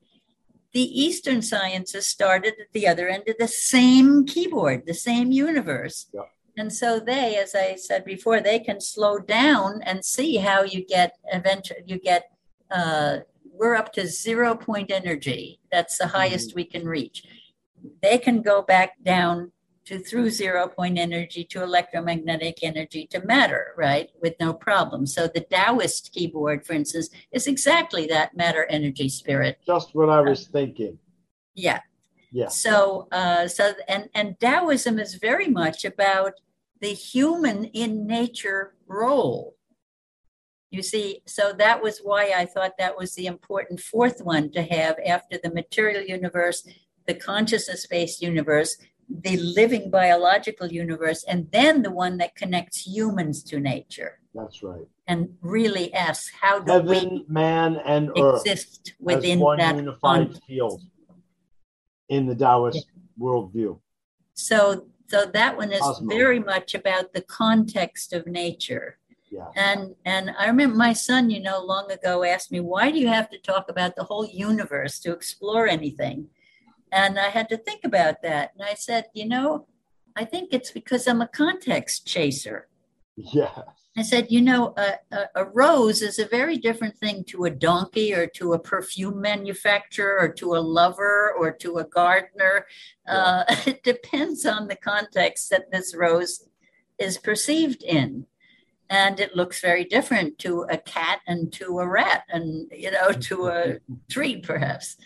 [0.74, 6.08] the Eastern sciences started at the other end of the same keyboard, the same universe.
[6.14, 6.24] Yeah.
[6.58, 10.86] And so they, as I said before, they can slow down and see how you
[10.86, 12.32] get eventually you get
[12.72, 13.20] uh,
[13.58, 15.60] we're up to zero point energy.
[15.72, 16.56] That's the highest mm-hmm.
[16.56, 17.24] we can reach.
[18.02, 19.52] They can go back down
[19.86, 24.10] to through zero point energy to electromagnetic energy to matter, right?
[24.22, 25.06] With no problem.
[25.06, 29.60] So the Taoist keyboard, for instance, is exactly that matter energy spirit.
[29.66, 30.98] Just what I was uh, thinking.
[31.54, 31.80] Yeah.
[32.32, 32.48] Yeah.
[32.48, 36.34] So uh so and and Taoism is very much about
[36.86, 39.56] the human in nature role.
[40.70, 44.62] You see, so that was why I thought that was the important fourth one to
[44.62, 46.68] have after the material universe,
[47.08, 48.78] the consciousness based universe,
[49.10, 54.20] the living biological universe, and then the one that connects humans to nature.
[54.36, 54.86] That's right.
[55.08, 60.38] And really asks how do Heaven, we man, and exist earth within one that unified
[60.46, 60.84] field
[62.10, 63.24] in the Taoist yeah.
[63.26, 63.80] worldview.
[64.36, 68.98] So, so that one is very much about the context of nature.
[69.32, 69.48] Yeah.
[69.56, 73.08] And and I remember my son, you know, long ago asked me, why do you
[73.08, 76.30] have to talk about the whole universe to explore anything?
[76.92, 78.52] And I had to think about that.
[78.54, 79.68] And I said, you know,
[80.16, 82.68] I think it's because I'm a context chaser.
[83.18, 83.62] Yeah.
[83.98, 87.50] I said, you know, a, a, a, rose is a very different thing to a
[87.50, 92.68] donkey or to a perfume manufacturer or to a lover or to a gardener.
[93.08, 93.14] Yeah.
[93.14, 96.46] Uh, it depends on the context that this rose
[97.00, 98.26] is perceived in.
[98.90, 103.12] And it looks very different to a cat and to a rat and, you know,
[103.30, 103.78] to a
[104.12, 104.98] tree, perhaps.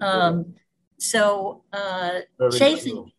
[0.00, 0.54] Um,
[0.96, 2.20] so uh,
[2.52, 3.12] chasing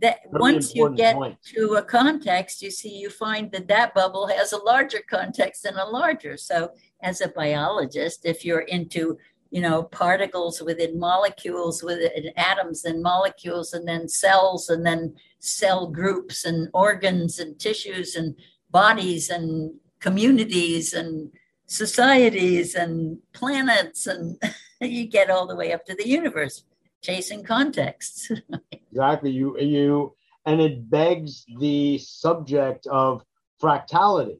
[0.00, 1.38] that Very once you get point.
[1.54, 5.76] to a context, you see you find that that bubble has a larger context and
[5.76, 6.36] a larger.
[6.36, 6.70] So
[7.02, 9.18] as a biologist, if you're into
[9.50, 15.86] you know particles within molecules within atoms and molecules and then cells and then cell
[15.86, 18.34] groups and organs and tissues and
[18.70, 21.30] bodies and communities and
[21.66, 24.40] societies and planets and
[24.80, 26.64] you get all the way up to the universe
[27.02, 28.30] chasing contexts.
[28.72, 29.30] exactly.
[29.30, 30.14] You you
[30.46, 33.22] and it begs the subject of
[33.62, 34.38] fractality.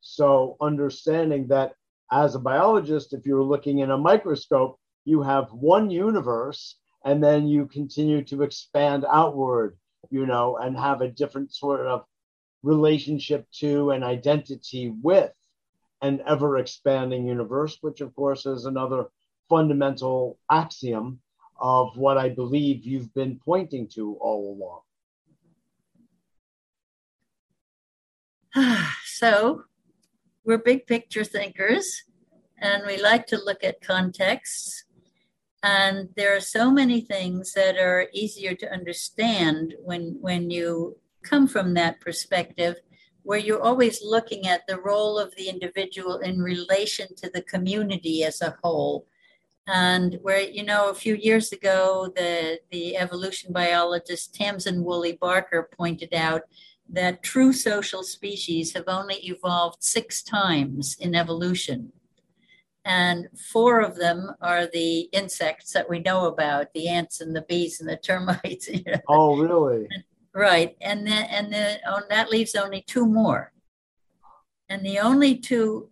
[0.00, 1.74] So understanding that
[2.10, 7.46] as a biologist, if you're looking in a microscope, you have one universe and then
[7.46, 9.76] you continue to expand outward,
[10.10, 12.04] you know, and have a different sort of
[12.62, 15.32] relationship to and identity with
[16.02, 19.06] an ever expanding universe, which of course is another
[19.48, 21.20] fundamental axiom
[21.60, 24.82] of what I believe you've been pointing to all
[28.54, 28.80] along.
[29.04, 29.64] so,
[30.44, 32.04] we're big picture thinkers
[32.58, 34.84] and we like to look at contexts.
[35.62, 41.48] And there are so many things that are easier to understand when, when you come
[41.48, 42.76] from that perspective,
[43.22, 48.22] where you're always looking at the role of the individual in relation to the community
[48.22, 49.06] as a whole
[49.66, 56.12] and where you know a few years ago the the evolution biologist Tamsin Woolley-Barker pointed
[56.12, 56.42] out
[56.88, 61.92] that true social species have only evolved six times in evolution.
[62.84, 67.40] And four of them are the insects that we know about the ants and the
[67.42, 69.00] bees and the termites you know.
[69.08, 69.88] oh really?
[70.34, 70.76] Right.
[70.80, 73.52] And then and then oh, that leaves only two more.
[74.68, 75.88] And the only two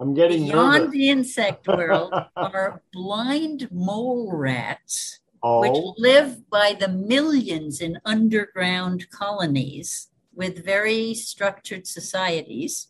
[0.00, 0.92] I'm getting beyond nervous.
[0.92, 5.60] the insect world are blind mole rats, oh.
[5.60, 12.88] which live by the millions in underground colonies with very structured societies.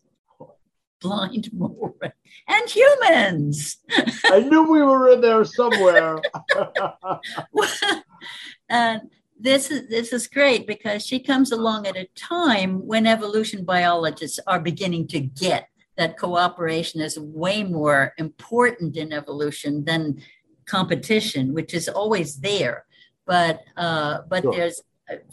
[0.99, 2.15] Blind mole rats
[2.47, 3.77] and humans.
[4.25, 6.19] I knew we were in there somewhere.
[8.69, 9.01] and
[9.39, 14.39] this is this is great because she comes along at a time when evolution biologists
[14.47, 20.21] are beginning to get that cooperation is way more important in evolution than
[20.65, 22.85] competition, which is always there.
[23.25, 24.51] But uh, but sure.
[24.53, 24.81] there's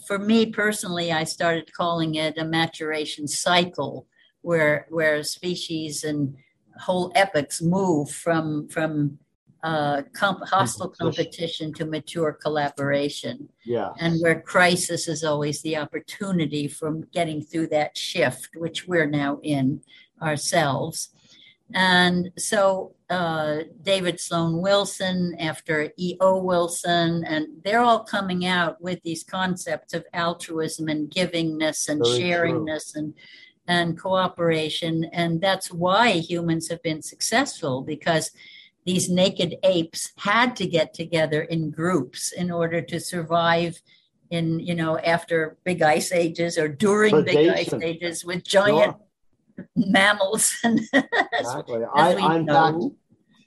[0.05, 4.07] for me personally, I started calling it a maturation cycle,
[4.41, 6.35] where where species and
[6.79, 9.19] whole epochs move from from
[9.63, 13.47] uh, comp- hostile competition to mature collaboration.
[13.63, 13.91] Yeah.
[13.99, 19.39] And where crisis is always the opportunity from getting through that shift, which we're now
[19.41, 19.81] in
[20.23, 21.09] ourselves.
[21.73, 26.43] And so uh, David Sloan Wilson, after E.O.
[26.43, 32.19] Wilson, and they're all coming out with these concepts of altruism and givingness and Very
[32.19, 33.01] sharingness true.
[33.01, 33.13] and
[33.67, 35.05] and cooperation.
[35.13, 38.31] And that's why humans have been successful because
[38.85, 43.81] these naked apes had to get together in groups in order to survive
[44.29, 47.25] in you know after big ice ages or during Predation.
[47.25, 48.99] big ice ages with giant sure.
[49.75, 50.79] Mammals and
[51.33, 51.83] exactly.
[51.95, 52.77] I, I in fact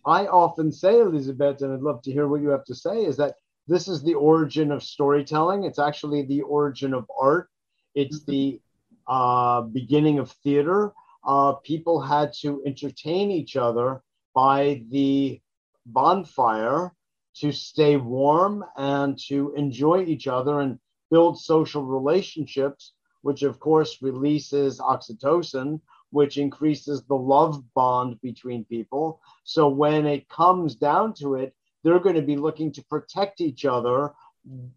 [0.07, 3.17] i often say Elisabet and i'd love to hear what you have to say is
[3.17, 3.35] that
[3.69, 5.65] this is the origin of storytelling.
[5.65, 7.49] It's actually the origin of art.
[7.95, 8.31] It's mm-hmm.
[8.31, 8.61] the
[9.09, 10.93] uh, beginning of theater.
[11.27, 14.03] Uh, people had to entertain each other
[14.35, 15.41] by the
[15.87, 16.93] bonfire
[17.37, 20.79] to stay warm and to enjoy each other and
[21.11, 22.93] build social relationships,
[23.23, 25.81] which of course releases oxytocin,
[26.17, 29.21] which increases the love bond between people.
[29.45, 33.67] So when it comes down to it, they're going to be looking to protect each
[33.67, 34.15] other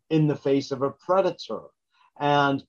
[0.10, 1.62] in the face of a predator.
[2.20, 2.62] And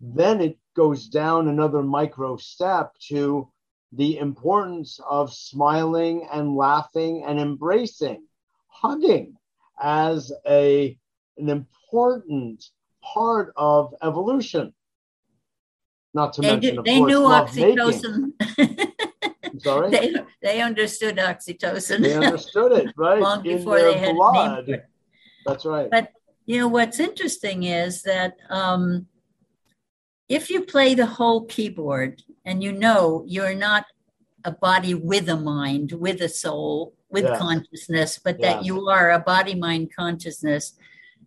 [0.00, 3.48] then it goes down another micro step to
[3.92, 8.26] the importance of smiling and laughing and embracing,
[8.66, 9.36] hugging
[9.80, 10.98] as a,
[11.38, 12.64] an important
[13.00, 14.74] part of evolution.
[16.16, 18.32] Not to they mention, do, they course, knew oxytocin.
[19.62, 19.90] sorry?
[19.90, 22.00] They, they understood oxytocin.
[22.00, 23.20] They understood it, right?
[23.20, 24.66] Long before they had blood.
[24.66, 24.86] Named it.
[25.44, 25.90] That's right.
[25.90, 26.12] But
[26.46, 29.08] you know what's interesting is that um,
[30.26, 33.84] if you play the whole keyboard and you know you're not
[34.42, 37.38] a body with a mind, with a soul, with yes.
[37.38, 38.54] consciousness, but yes.
[38.54, 40.72] that you are a body mind consciousness,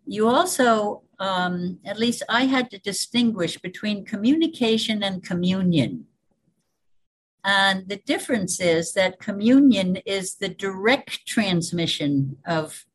[0.08, 6.06] you also, um, at least I had to distinguish between communication and communion.
[7.44, 12.86] And the difference is that communion is the direct transmission of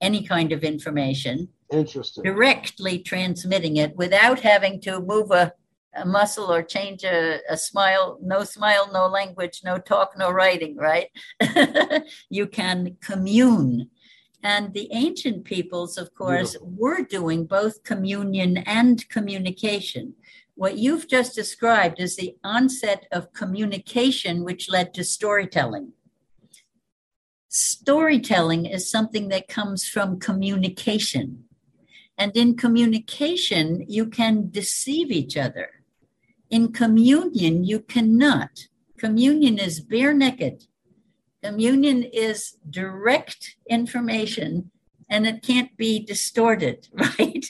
[0.00, 2.24] any kind of information Interesting.
[2.24, 5.52] Directly transmitting it without having to move a,
[5.94, 8.18] a muscle or change a, a smile.
[8.20, 11.08] No smile, no language, no talk, no writing, right?
[12.30, 13.90] you can commune.
[14.42, 16.74] And the ancient peoples, of course, Beautiful.
[16.76, 20.14] were doing both communion and communication.
[20.54, 25.92] What you've just described is the onset of communication, which led to storytelling
[27.50, 31.44] storytelling is something that comes from communication.
[32.16, 35.68] And in communication, you can deceive each other.
[36.48, 38.68] In communion, you cannot.
[38.98, 40.66] Communion is bare naked.
[41.42, 44.70] Communion is direct information
[45.08, 47.46] and it can't be distorted, right?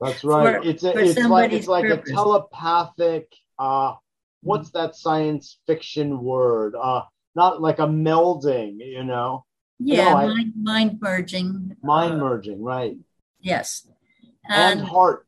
[0.00, 0.62] That's right.
[0.62, 2.10] For, it's a, it's like it's like purpose.
[2.10, 3.94] a telepathic uh
[4.42, 6.74] what's that science fiction word?
[6.80, 7.02] Uh
[7.34, 9.44] not like a melding, you know.
[9.78, 11.76] Yeah, no, mind, I, mind merging.
[11.82, 12.96] Mind merging, right.
[13.40, 13.88] Yes.
[14.48, 15.26] And, and heart.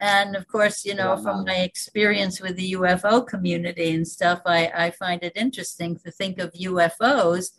[0.00, 4.70] And of course, you know, from my experience with the UFO community and stuff, I,
[4.74, 7.52] I find it interesting to think of UFOs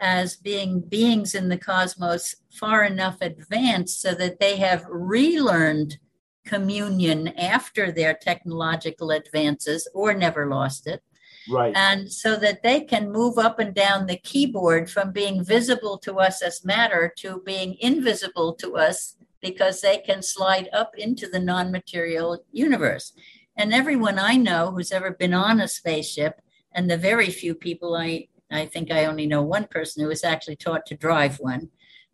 [0.00, 5.98] as being beings in the cosmos far enough advanced so that they have relearned
[6.44, 11.02] communion after their technological advances or never lost it.
[11.48, 11.74] Right.
[11.76, 16.18] And so that they can move up and down the keyboard from being visible to
[16.18, 21.38] us as matter to being invisible to us because they can slide up into the
[21.38, 23.12] non material universe.
[23.56, 26.40] And everyone I know who's ever been on a spaceship,
[26.74, 30.24] and the very few people I, I think I only know one person who was
[30.24, 31.68] actually taught to drive one,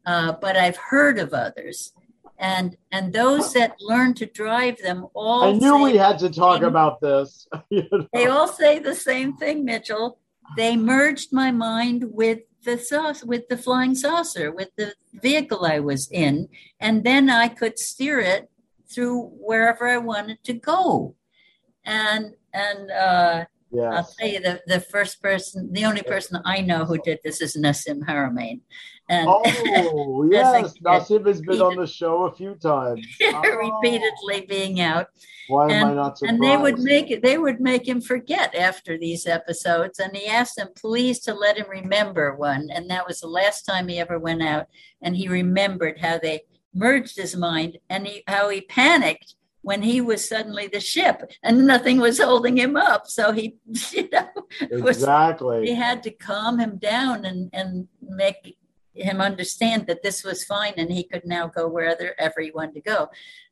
[0.04, 1.92] uh, but I've heard of others
[2.40, 6.62] and and those that learn to drive them all i knew we had to talk
[6.62, 8.06] about this you know?
[8.14, 10.18] they all say the same thing mitchell
[10.56, 15.78] they merged my mind with the sauce with the flying saucer with the vehicle i
[15.78, 16.48] was in
[16.80, 18.50] and then i could steer it
[18.88, 21.14] through wherever i wanted to go
[21.84, 23.92] and and uh Yes.
[23.92, 27.40] I'll tell you the, the first person, the only person I know who did this
[27.40, 28.60] is Nassim Haramein.
[29.10, 30.74] And oh, yes.
[30.78, 33.04] Nassim has been on the show a few times.
[33.20, 34.46] repeatedly oh.
[34.48, 35.08] being out.
[35.48, 36.34] Why am and, I not surprised?
[36.34, 39.98] And they would make it, they would make him forget after these episodes.
[39.98, 42.70] And he asked them, please, to let him remember one.
[42.72, 44.68] And that was the last time he ever went out.
[45.02, 46.42] And he remembered how they
[46.72, 51.66] merged his mind and he, how he panicked when he was suddenly the ship and
[51.66, 53.08] nothing was holding him up.
[53.08, 53.56] So he,
[53.90, 54.28] you know,
[54.60, 55.60] exactly.
[55.60, 58.56] Was, he had to calm him down and, and make
[58.94, 62.80] him understand that this was fine and he could now go wherever he wanted to
[62.80, 63.08] go.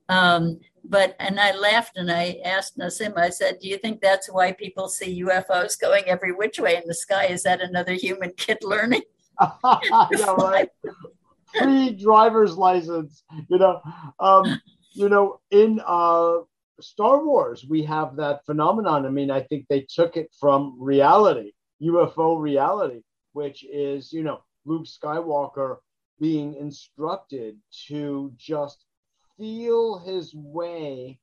[0.08, 4.32] Um, but, and I laughed and I asked Nassim, I said, Do you think that's
[4.32, 7.26] why people see UFOs going every which way in the sky?
[7.26, 9.02] Is that another human kid learning?
[9.40, 10.68] yeah, right.
[11.56, 13.80] Free driver's license, you know.
[14.18, 14.60] Um,
[14.92, 16.38] you know, in uh,
[16.80, 19.06] Star Wars, we have that phenomenon.
[19.06, 24.40] I mean, I think they took it from reality, UFO reality, which is, you know,
[24.64, 25.78] Luke Skywalker
[26.20, 27.56] being instructed
[27.86, 28.84] to just
[29.36, 31.18] feel his way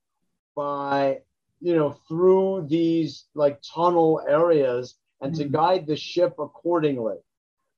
[0.54, 1.20] by,
[1.60, 5.42] you know, through these like tunnel areas and mm-hmm.
[5.42, 7.16] to guide the ship accordingly.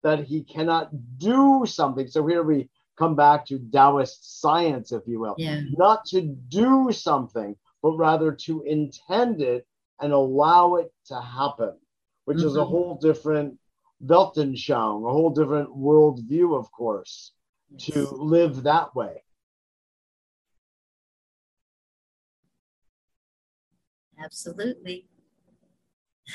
[0.05, 2.07] That he cannot do something.
[2.07, 5.35] So here we come back to Taoist science, if you will.
[5.39, 5.63] Yeah.
[5.73, 9.67] Not to do something, but rather to intend it
[10.01, 11.75] and allow it to happen,
[12.27, 12.47] which mm-hmm.
[12.47, 12.71] is a mm-hmm.
[12.71, 13.59] whole different
[14.05, 17.33] Weltanschauung, a whole different worldview, of course,
[17.71, 17.87] yes.
[17.87, 19.23] to live that way.
[24.23, 25.07] Absolutely.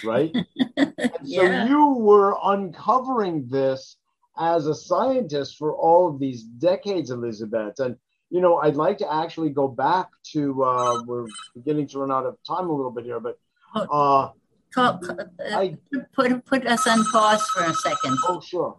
[0.03, 0.35] Right?
[1.23, 1.65] yeah.
[1.65, 3.97] So you were uncovering this
[4.37, 7.79] as a scientist for all of these decades, Elisabet.
[7.79, 7.97] And,
[8.29, 12.25] you know, I'd like to actually go back to, uh, we're beginning to run out
[12.25, 13.37] of time a little bit here, but.
[13.75, 14.31] Oh, uh,
[14.73, 15.77] call, call, uh, I,
[16.13, 18.17] put, put us on pause for a second.
[18.27, 18.77] Oh, sure.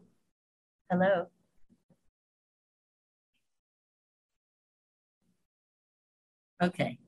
[0.91, 1.27] Hello.
[6.63, 6.99] Okay.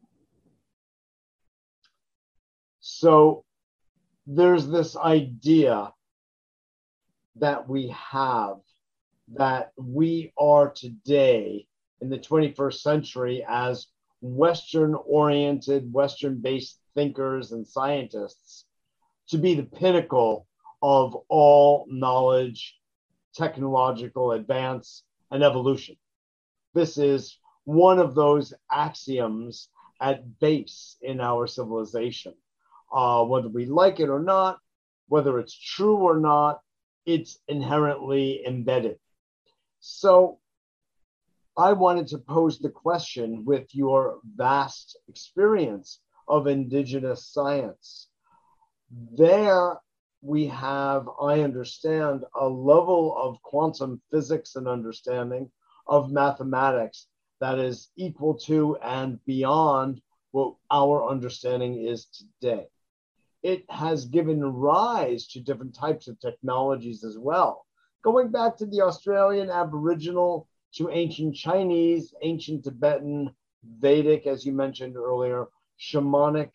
[2.80, 3.44] So
[4.26, 5.92] there's this idea
[7.36, 8.56] that we have
[9.34, 11.66] that we are today
[12.00, 13.86] in the 21st century as
[14.20, 18.64] Western oriented, Western based thinkers and scientists
[19.28, 20.46] to be the pinnacle
[20.82, 22.76] of all knowledge,
[23.34, 25.96] technological advance, and evolution.
[26.74, 29.68] This is one of those axioms
[30.00, 32.34] at base in our civilization.
[32.92, 34.58] Uh, whether we like it or not,
[35.08, 36.60] whether it's true or not,
[37.04, 38.98] it's inherently embedded.
[39.80, 40.38] So
[41.56, 48.08] I wanted to pose the question with your vast experience of indigenous science.
[48.90, 49.80] There
[50.22, 55.50] we have, I understand, a level of quantum physics and understanding
[55.86, 57.06] of mathematics
[57.40, 62.66] that is equal to and beyond what our understanding is today
[63.46, 67.64] it has given rise to different types of technologies as well.
[68.02, 73.30] Going back to the Australian Aboriginal, to ancient Chinese, ancient Tibetan,
[73.64, 75.46] Vedic, as you mentioned earlier,
[75.80, 76.50] shamanic,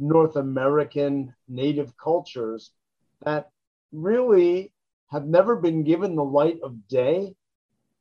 [0.00, 2.72] North American native cultures
[3.22, 3.50] that
[3.92, 4.72] really
[5.08, 7.36] have never been given the light of day.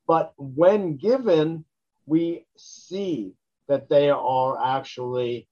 [0.07, 1.65] But when given,
[2.05, 3.33] we see
[3.67, 5.47] that they are actually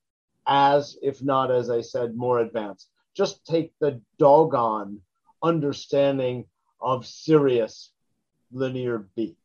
[0.48, 2.90] as, if not, as I said, more advanced.
[3.14, 5.02] Just take the Dogon
[5.44, 6.46] understanding
[6.80, 7.92] of Sirius
[8.52, 9.36] linear B.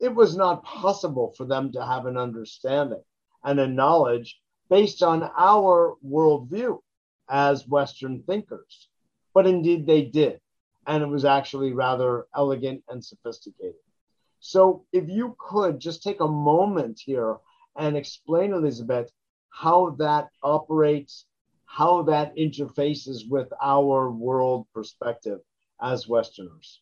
[0.00, 3.02] It was not possible for them to have an understanding
[3.44, 4.40] and a knowledge
[4.70, 6.78] based on our worldview
[7.28, 8.88] as Western thinkers.
[9.34, 10.40] But indeed, they did.
[10.86, 13.74] And it was actually rather elegant and sophisticated.
[14.38, 17.36] So, if you could just take a moment here
[17.76, 19.10] and explain, Elisabet,
[19.50, 21.26] how that operates,
[21.66, 25.40] how that interfaces with our world perspective
[25.82, 26.80] as Westerners.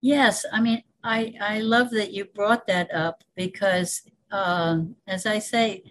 [0.00, 5.38] Yes, I mean, I, I love that you brought that up because, um, as I
[5.38, 5.84] say,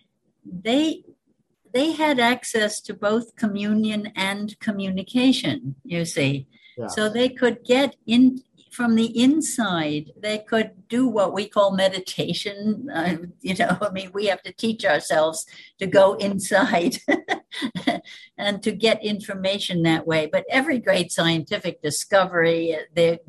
[0.52, 1.04] they
[1.72, 5.76] they had access to both communion and communication.
[5.84, 6.48] You see,
[6.78, 6.88] yeah.
[6.88, 8.42] so they could get in
[8.72, 12.90] from the inside, they could do what we call meditation.
[12.94, 15.46] Uh, you know, I mean, we have to teach ourselves
[15.80, 16.98] to go inside
[18.38, 20.30] and to get information that way.
[20.32, 23.20] But every great scientific discovery, there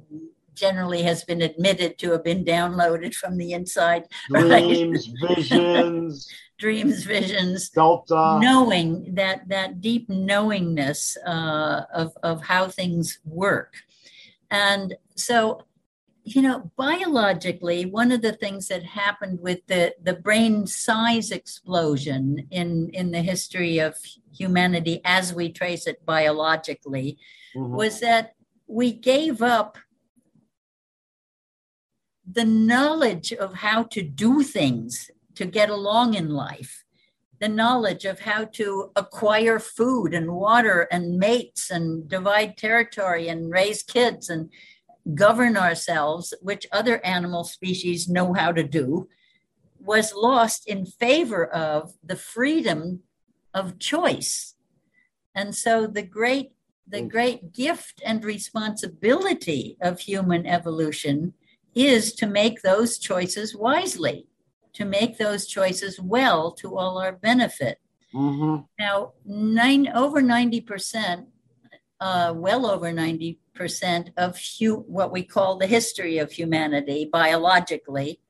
[0.54, 4.04] generally has been admitted to have been downloaded from the inside.
[4.28, 5.36] Dreams, right?
[5.36, 6.28] visions.
[6.60, 8.38] Dreams, visions, Delta.
[8.40, 13.74] knowing that that deep knowingness uh, of of how things work,
[14.50, 15.62] and so,
[16.24, 22.48] you know, biologically, one of the things that happened with the, the brain size explosion
[22.50, 23.96] in, in the history of
[24.34, 27.18] humanity as we trace it biologically
[27.54, 27.74] mm-hmm.
[27.74, 28.34] was that
[28.66, 29.78] we gave up
[32.30, 35.10] the knowledge of how to do things
[35.40, 36.84] to get along in life
[37.40, 43.50] the knowledge of how to acquire food and water and mates and divide territory and
[43.50, 44.50] raise kids and
[45.14, 49.08] govern ourselves, which other animal species know how to do,
[49.78, 53.00] was lost in favor of the freedom
[53.54, 54.54] of choice.
[55.34, 56.52] And so the great
[56.86, 57.08] the mm.
[57.08, 61.32] great gift and responsibility of human evolution
[61.74, 64.26] is to make those choices wisely,
[64.74, 67.78] to make those choices well to all our benefit.
[68.14, 68.62] Mm-hmm.
[68.78, 71.26] Now, nine over 90%
[72.00, 73.36] uh, well over 90%
[74.16, 78.20] of hu- what we call the history of humanity biologically,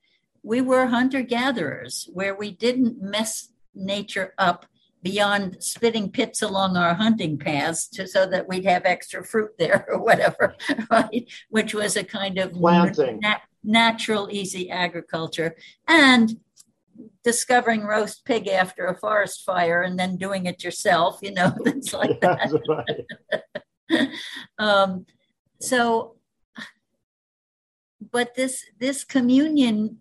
[0.43, 4.67] we were hunter gatherers where we didn't mess nature up
[5.03, 9.87] beyond spitting pits along our hunting paths to, so that we'd have extra fruit there
[9.93, 10.55] or whatever,
[10.91, 11.27] right?
[11.49, 13.21] Which was a kind of planting.
[13.21, 15.57] Na- natural, easy agriculture.
[15.87, 16.37] And
[17.23, 21.93] discovering roast pig after a forest fire and then doing it yourself, you know, things
[21.93, 23.07] like that.
[23.91, 24.09] Right.
[24.59, 25.07] um,
[25.61, 26.17] so,
[28.11, 29.99] but this this communion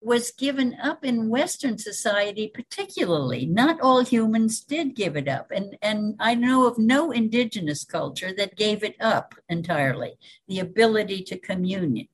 [0.00, 3.46] was given up in Western society, particularly.
[3.46, 5.50] Not all humans did give it up.
[5.50, 11.22] And, and I know of no indigenous culture that gave it up entirely, the ability
[11.24, 12.08] to communion.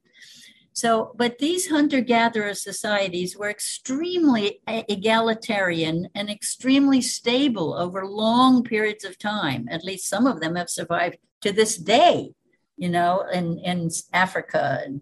[0.72, 9.04] So, but these hunter gatherer societies were extremely egalitarian and extremely stable over long periods
[9.04, 9.68] of time.
[9.70, 12.34] At least some of them have survived to this day,
[12.76, 15.00] you know, in, in Africa and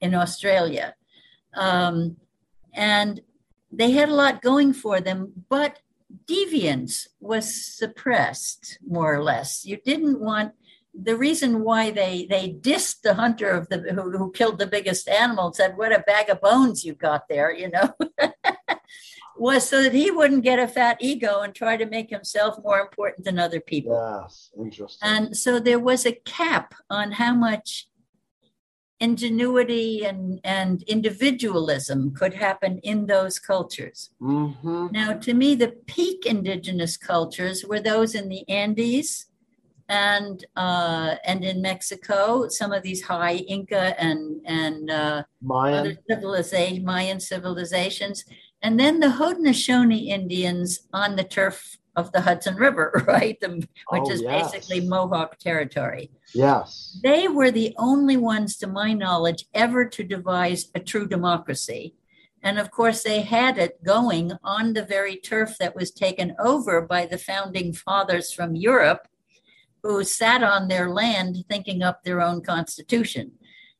[0.00, 0.94] in Australia.
[1.54, 2.16] Um,
[2.72, 3.20] and
[3.70, 5.80] they had a lot going for them, but
[6.26, 9.64] deviance was suppressed more or less.
[9.64, 10.52] You didn't want
[10.94, 15.08] the reason why they they dissed the hunter of the who, who killed the biggest
[15.08, 17.94] animal and said, "What a bag of bones you got there," you know.
[19.40, 22.78] was so that he wouldn't get a fat ego and try to make himself more
[22.78, 24.20] important than other people.
[24.22, 25.08] Yes, interesting.
[25.08, 27.88] And so there was a cap on how much
[29.00, 34.10] ingenuity and, and individualism could happen in those cultures.
[34.20, 34.88] Mm-hmm.
[34.92, 39.29] Now, to me, the peak indigenous cultures were those in the Andes
[39.90, 45.98] and uh, and in Mexico, some of these high Inca and and uh, Mayan.
[46.08, 48.24] civilization, Mayan civilizations,
[48.62, 53.36] and then the Haudenosaunee Indians on the turf of the Hudson River, right?
[53.40, 53.68] The, which
[54.06, 54.52] Oh, is yes.
[54.52, 56.12] basically Mohawk territory.
[56.32, 56.96] Yes.
[57.02, 61.94] They were the only ones, to my knowledge, ever to devise a true democracy.
[62.44, 66.80] And of course, they had it going on the very turf that was taken over
[66.80, 69.08] by the founding fathers from Europe,
[69.82, 73.32] who sat on their land thinking up their own constitution.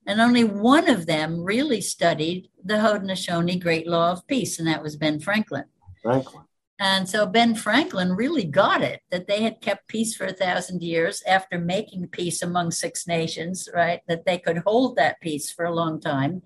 [0.07, 4.83] And only one of them really studied the Haudenosaunee Great Law of Peace, and that
[4.83, 5.65] was Ben Franklin.
[6.03, 6.45] Franklin.
[6.81, 10.83] And so Ben Franklin really got it that they had kept peace for a thousand
[10.83, 14.01] years after making peace among six nations, right?
[14.09, 16.41] That they could hold that peace for a long time.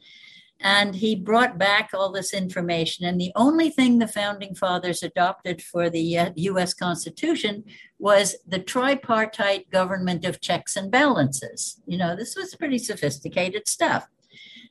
[0.60, 3.04] And he brought back all this information.
[3.04, 7.64] And the only thing the founding fathers adopted for the uh, US Constitution
[7.98, 11.80] was the tripartite government of checks and balances.
[11.86, 14.06] You know, this was pretty sophisticated stuff.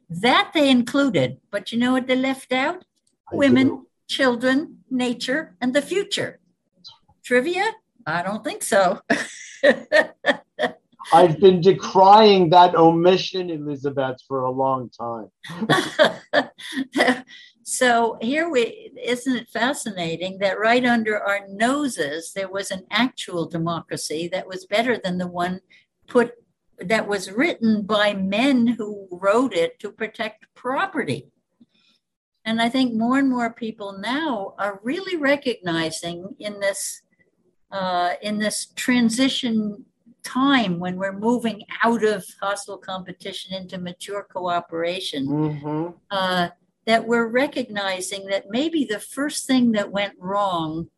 [0.09, 2.86] That they included, but you know what they left out?
[3.31, 3.86] Women.
[4.07, 6.39] children, nature, and the future.
[7.23, 7.71] Trivia?
[8.05, 8.99] I don't think so.
[11.12, 15.30] I've been decrying that omission, Elisabet, for a long time.
[17.64, 23.47] so here we isn't it fascinating that right under our noses there was an actual
[23.47, 25.62] democracy that was better than the one
[26.08, 26.34] put
[26.80, 31.30] that was written by men who wrote it to protect property.
[32.45, 37.01] And I think more and more people now are really recognizing in this
[37.72, 39.86] uh, in this transition
[40.24, 46.49] time when we're moving out of hostile competition into mature cooperation hmm uh,
[46.86, 50.89] that we're recognizing that maybe the first thing that went wrong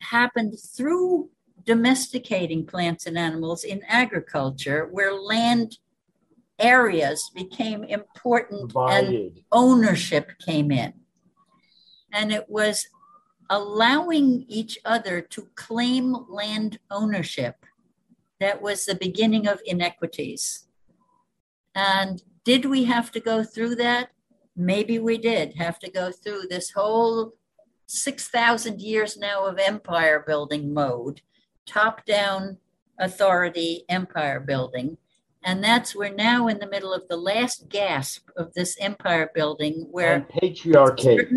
[0.00, 1.28] happened through
[1.64, 5.78] domesticating plants and animals in agriculture, where land
[6.58, 10.92] areas became important and ownership came in.
[12.12, 12.86] And it was
[13.50, 17.66] allowing each other to claim land ownership
[18.40, 20.66] that was the beginning of inequities.
[21.74, 24.10] And did we have to go through that?
[24.56, 27.32] Maybe we did have to go through this whole
[27.86, 31.20] 6,000 years now of empire building mode,
[31.66, 32.58] top down
[32.98, 34.96] authority empire building.
[35.42, 39.86] And that's we're now in the middle of the last gasp of this empire building
[39.90, 41.28] where And patriarchate.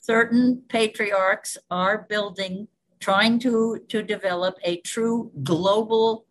[0.00, 2.68] certain patriarchs are building
[3.00, 6.25] trying to to develop a true global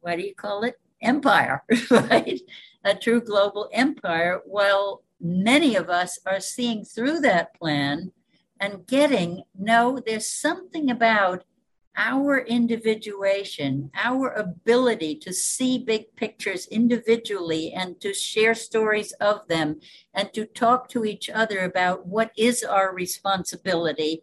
[0.00, 0.78] what do you call it?
[1.00, 2.40] Empire right?
[2.84, 4.40] A true global empire.
[4.44, 8.12] While many of us are seeing through that plan
[8.60, 11.44] and getting no there's something about
[11.98, 19.80] our individuation, our ability to see big pictures individually and to share stories of them
[20.14, 24.22] and to talk to each other about what is our responsibility.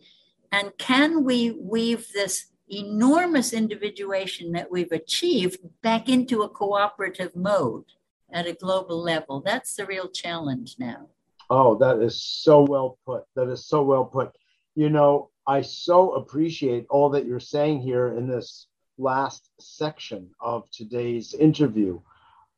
[0.54, 7.86] And can we weave this enormous individuation that we've achieved back into a cooperative mode
[8.32, 9.42] at a global level?
[9.42, 11.08] That's the real challenge now.
[11.50, 13.24] Oh, that is so well put.
[13.36, 14.36] That is so well put.
[14.76, 20.70] You know, I so appreciate all that you're saying here in this last section of
[20.72, 22.00] today's interview.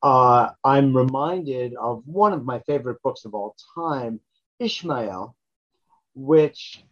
[0.02, 4.20] Uh, I'm reminded of one of my favorite books of all time,
[4.60, 5.36] Ishmael,
[6.16, 6.84] which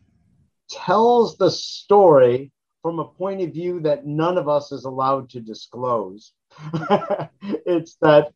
[0.70, 2.52] tells the story
[2.86, 6.34] from a point of view that none of us is allowed to disclose.
[7.66, 8.32] it's that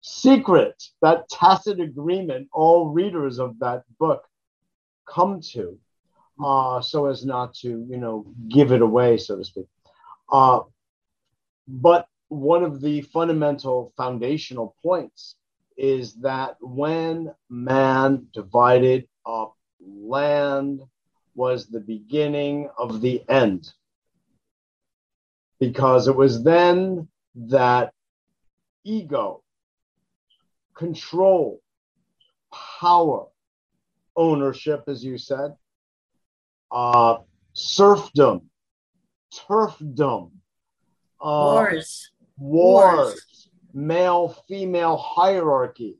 [0.00, 4.24] secret, that tacit agreement all readers of that book
[5.08, 5.78] come to,
[6.44, 9.66] uh, so as not to, you know, give it away, so to speak.
[10.32, 10.62] Uh,
[11.68, 15.36] but one of the fundamental foundational points
[15.76, 20.80] is that when man divided up land
[21.34, 23.72] was the beginning of the end.
[25.58, 27.92] Because it was then that
[28.84, 29.42] ego,
[30.74, 31.60] control,
[32.80, 33.26] power,
[34.16, 35.54] ownership, as you said,
[36.72, 37.18] uh,
[37.52, 38.48] serfdom,
[39.34, 40.30] turfdom,
[41.20, 45.96] uh, wars, wars, wars, male female hierarchy,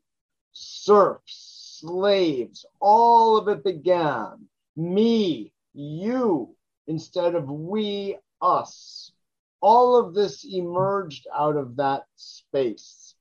[0.53, 4.47] serfs, slaves, all of it began
[4.77, 6.55] me, you,
[6.87, 9.13] instead of we, us.
[9.61, 13.15] All of this emerged out of that space.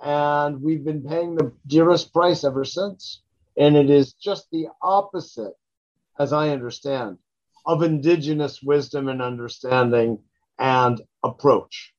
[0.00, 3.22] And we've been paying the dearest price ever since.
[3.56, 5.54] And it is just the opposite,
[6.18, 7.18] as I understand,
[7.66, 10.18] of indigenous wisdom and understanding
[10.58, 11.92] and approach.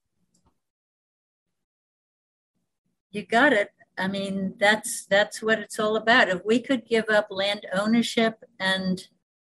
[3.12, 3.70] You got it.
[3.97, 6.29] I mean, that's that's what it's all about.
[6.29, 9.01] If we could give up land ownership and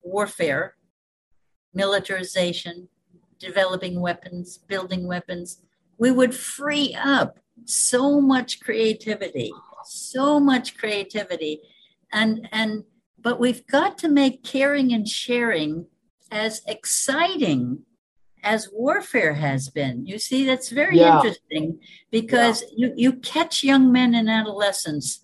[0.02, 0.76] warfare,
[1.74, 2.90] militarization,
[3.40, 5.62] developing weapons, building weapons,
[5.98, 9.52] we would free up so much creativity,
[9.84, 11.62] so much creativity.
[12.12, 12.84] And and
[13.18, 15.88] but we've got to make caring and sharing
[16.32, 17.84] as exciting
[18.44, 20.06] as warfare has been.
[20.06, 21.18] You see, that's very yeah.
[21.18, 21.80] interesting
[22.12, 22.88] because yeah.
[22.88, 25.24] you, you catch young men and adolescents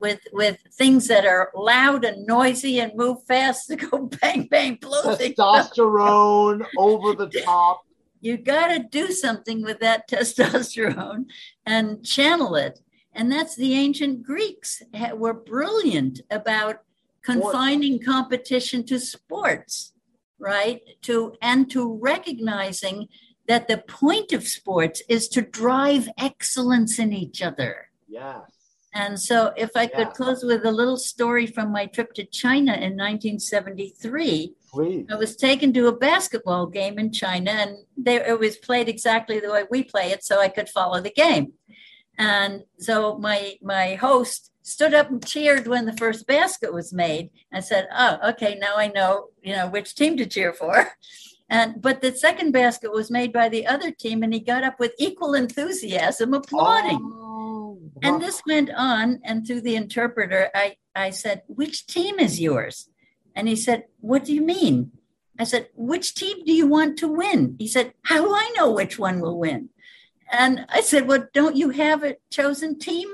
[0.00, 4.76] with with things that are loud and noisy and move fast to go bang bang
[4.76, 7.82] blow testosterone over the top.
[8.20, 11.26] You got to do something with that testosterone
[11.66, 12.80] and channel it.
[13.12, 14.82] And that's the ancient Greeks
[15.14, 16.82] were brilliant about
[17.22, 19.92] confining competition to sports
[20.38, 20.80] right?
[21.02, 23.08] To and to recognizing
[23.46, 27.88] that the point of sports is to drive excellence in each other.
[28.06, 28.42] Yes.
[28.94, 32.72] And so, if I could close with a little story from my trip to China
[32.72, 35.06] in 1973, Please.
[35.10, 39.40] I was taken to a basketball game in China, and they, it was played exactly
[39.40, 41.52] the way we play it, so I could follow the game.
[42.18, 47.30] And so, my my host stood up and cheered when the first basket was made.
[47.52, 50.92] I said, "Oh, okay, now I know, you know, which team to cheer for."
[51.50, 54.78] And but the second basket was made by the other team, and he got up
[54.78, 57.00] with equal enthusiasm, applauding.
[57.02, 58.00] Oh, wow.
[58.02, 62.90] And this went on, and through the interpreter, I I said, "Which team is yours?"
[63.34, 64.92] And he said, "What do you mean?"
[65.38, 68.70] I said, "Which team do you want to win?" He said, "How do I know
[68.70, 69.70] which one will win?"
[70.30, 73.08] And I said, Well, don't you have a chosen team?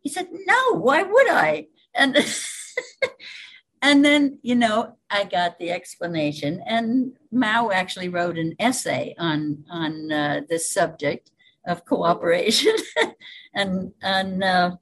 [0.00, 1.66] He said, No, why would I?
[1.94, 2.16] And
[3.82, 6.62] and then, you know, I got the explanation.
[6.66, 11.30] And Mao actually wrote an essay on on uh, this subject
[11.66, 12.74] of cooperation
[13.54, 14.76] and and uh,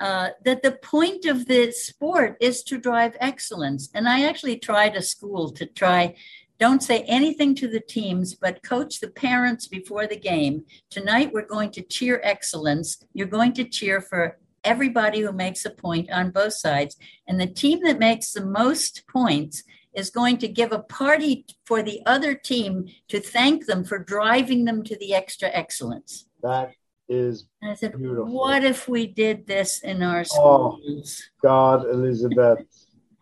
[0.00, 3.90] uh, that the point of the sport is to drive excellence.
[3.94, 6.14] And I actually tried a school to try
[6.58, 10.64] don't say anything to the teams, but coach the parents before the game.
[10.88, 13.04] Tonight, we're going to cheer excellence.
[13.12, 16.96] You're going to cheer for everybody who makes a point on both sides.
[17.26, 19.62] And the team that makes the most points
[19.94, 24.64] is going to give a party for the other team to thank them for driving
[24.64, 26.26] them to the extra excellence.
[26.42, 26.72] That
[27.08, 28.26] is and I said, beautiful.
[28.26, 31.22] What if we did this in our oh, schools?
[31.22, 32.66] Oh, God, Elisabet,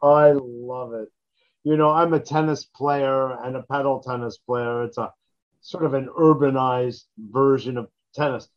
[0.03, 1.09] I love it.
[1.63, 4.85] You know, I'm a tennis player and a paddle tennis player.
[4.85, 5.13] It's a
[5.61, 8.49] sort of an urbanized version of tennis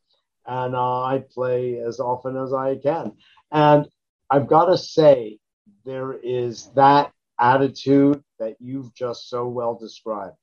[0.47, 3.13] and uh, I play as often as I can.
[3.51, 3.87] And
[4.29, 5.39] I've got to say,
[5.85, 10.35] there is that attitude that you've just so well described.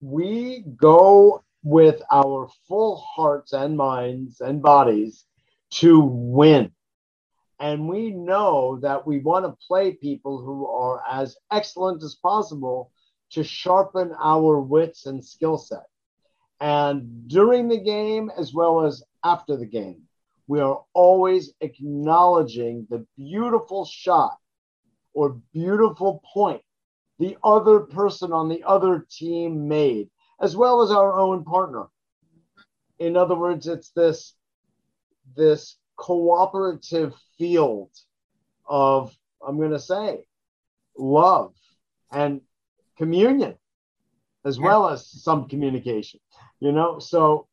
[0.00, 5.24] We go with our full hearts and minds and bodies
[5.70, 6.72] to win.
[7.60, 12.90] And we know that we want to play people who are as excellent as possible
[13.30, 15.86] to sharpen our wits and skill set.
[16.60, 20.02] And during the game, as well as after the game,
[20.46, 24.36] we are always acknowledging the beautiful shot
[25.14, 26.62] or beautiful point
[27.18, 30.10] the other person on the other team made,
[30.40, 31.86] as well as our own partner.
[32.98, 34.34] In other words, it's this,
[35.36, 37.90] this cooperative field
[38.66, 39.16] of,
[39.46, 40.24] I'm going to say,
[40.98, 41.54] love
[42.10, 42.40] and
[42.98, 43.54] communion,
[44.44, 46.18] as well as some communication,
[46.58, 46.98] you know?
[46.98, 47.46] So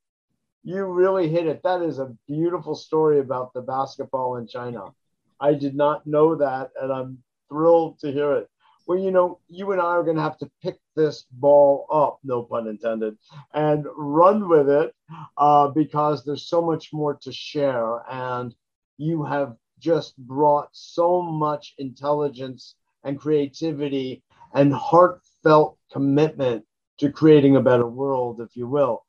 [0.64, 1.62] you really hit it.
[1.64, 4.94] That is a beautiful story about the basketball in China.
[5.40, 8.50] I did not know that, and I'm thrilled to hear it.
[8.86, 12.20] Well, you know, you and I are going to have to pick this ball up,
[12.24, 13.18] no pun intended,
[13.54, 14.96] and run with it
[15.38, 18.02] uh, because there's so much more to share.
[18.10, 18.54] And
[18.98, 26.66] you have just brought so much intelligence and creativity and heartfelt commitment
[26.98, 29.06] to creating a better world, if you will,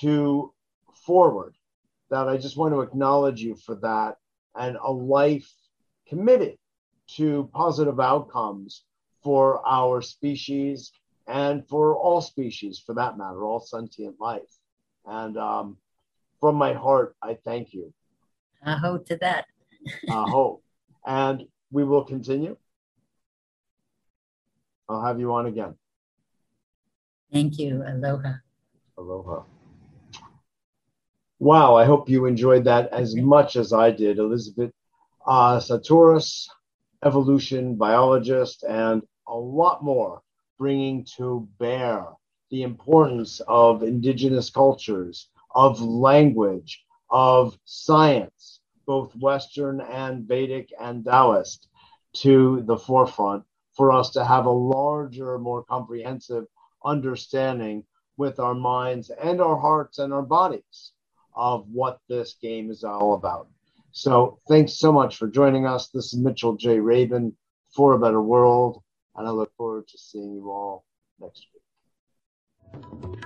[0.00, 0.52] to
[1.04, 1.54] forward
[2.10, 4.16] that I just want to acknowledge you for that
[4.54, 5.50] and a life
[6.08, 6.58] committed
[7.16, 8.84] to positive outcomes
[9.22, 10.92] for our species
[11.26, 14.58] and for all species for that matter, all sentient life.
[15.06, 15.76] And um,
[16.40, 17.92] from my heart, I thank you.
[18.66, 19.46] Aho to that.
[20.08, 20.60] Aho.
[21.06, 22.56] And we will continue.
[24.88, 25.74] I'll have you on again.
[27.32, 27.82] Thank you.
[27.86, 28.34] Aloha.
[28.98, 29.44] Aloha.
[31.42, 34.20] Wow, I hope you enjoyed that as much as I did.
[34.20, 34.72] Elisabet
[35.26, 35.60] uh,
[37.04, 40.22] evolution biologist, and a lot more
[40.56, 42.06] bringing to bear
[42.52, 51.66] the importance of indigenous cultures, of language, of science, both Western and Vedic and Taoist,
[52.18, 56.44] to the forefront for us to have a larger, more comprehensive
[56.84, 57.82] understanding
[58.16, 60.92] with our minds and our hearts and our bodies
[61.34, 63.48] of what this game is all about.
[63.92, 65.88] So thanks so much for joining us.
[65.88, 66.78] This is Mitchell J.
[66.78, 67.36] Rabin
[67.74, 68.82] for A Better World,
[69.16, 70.84] and I look forward to seeing you all
[71.20, 73.24] next week.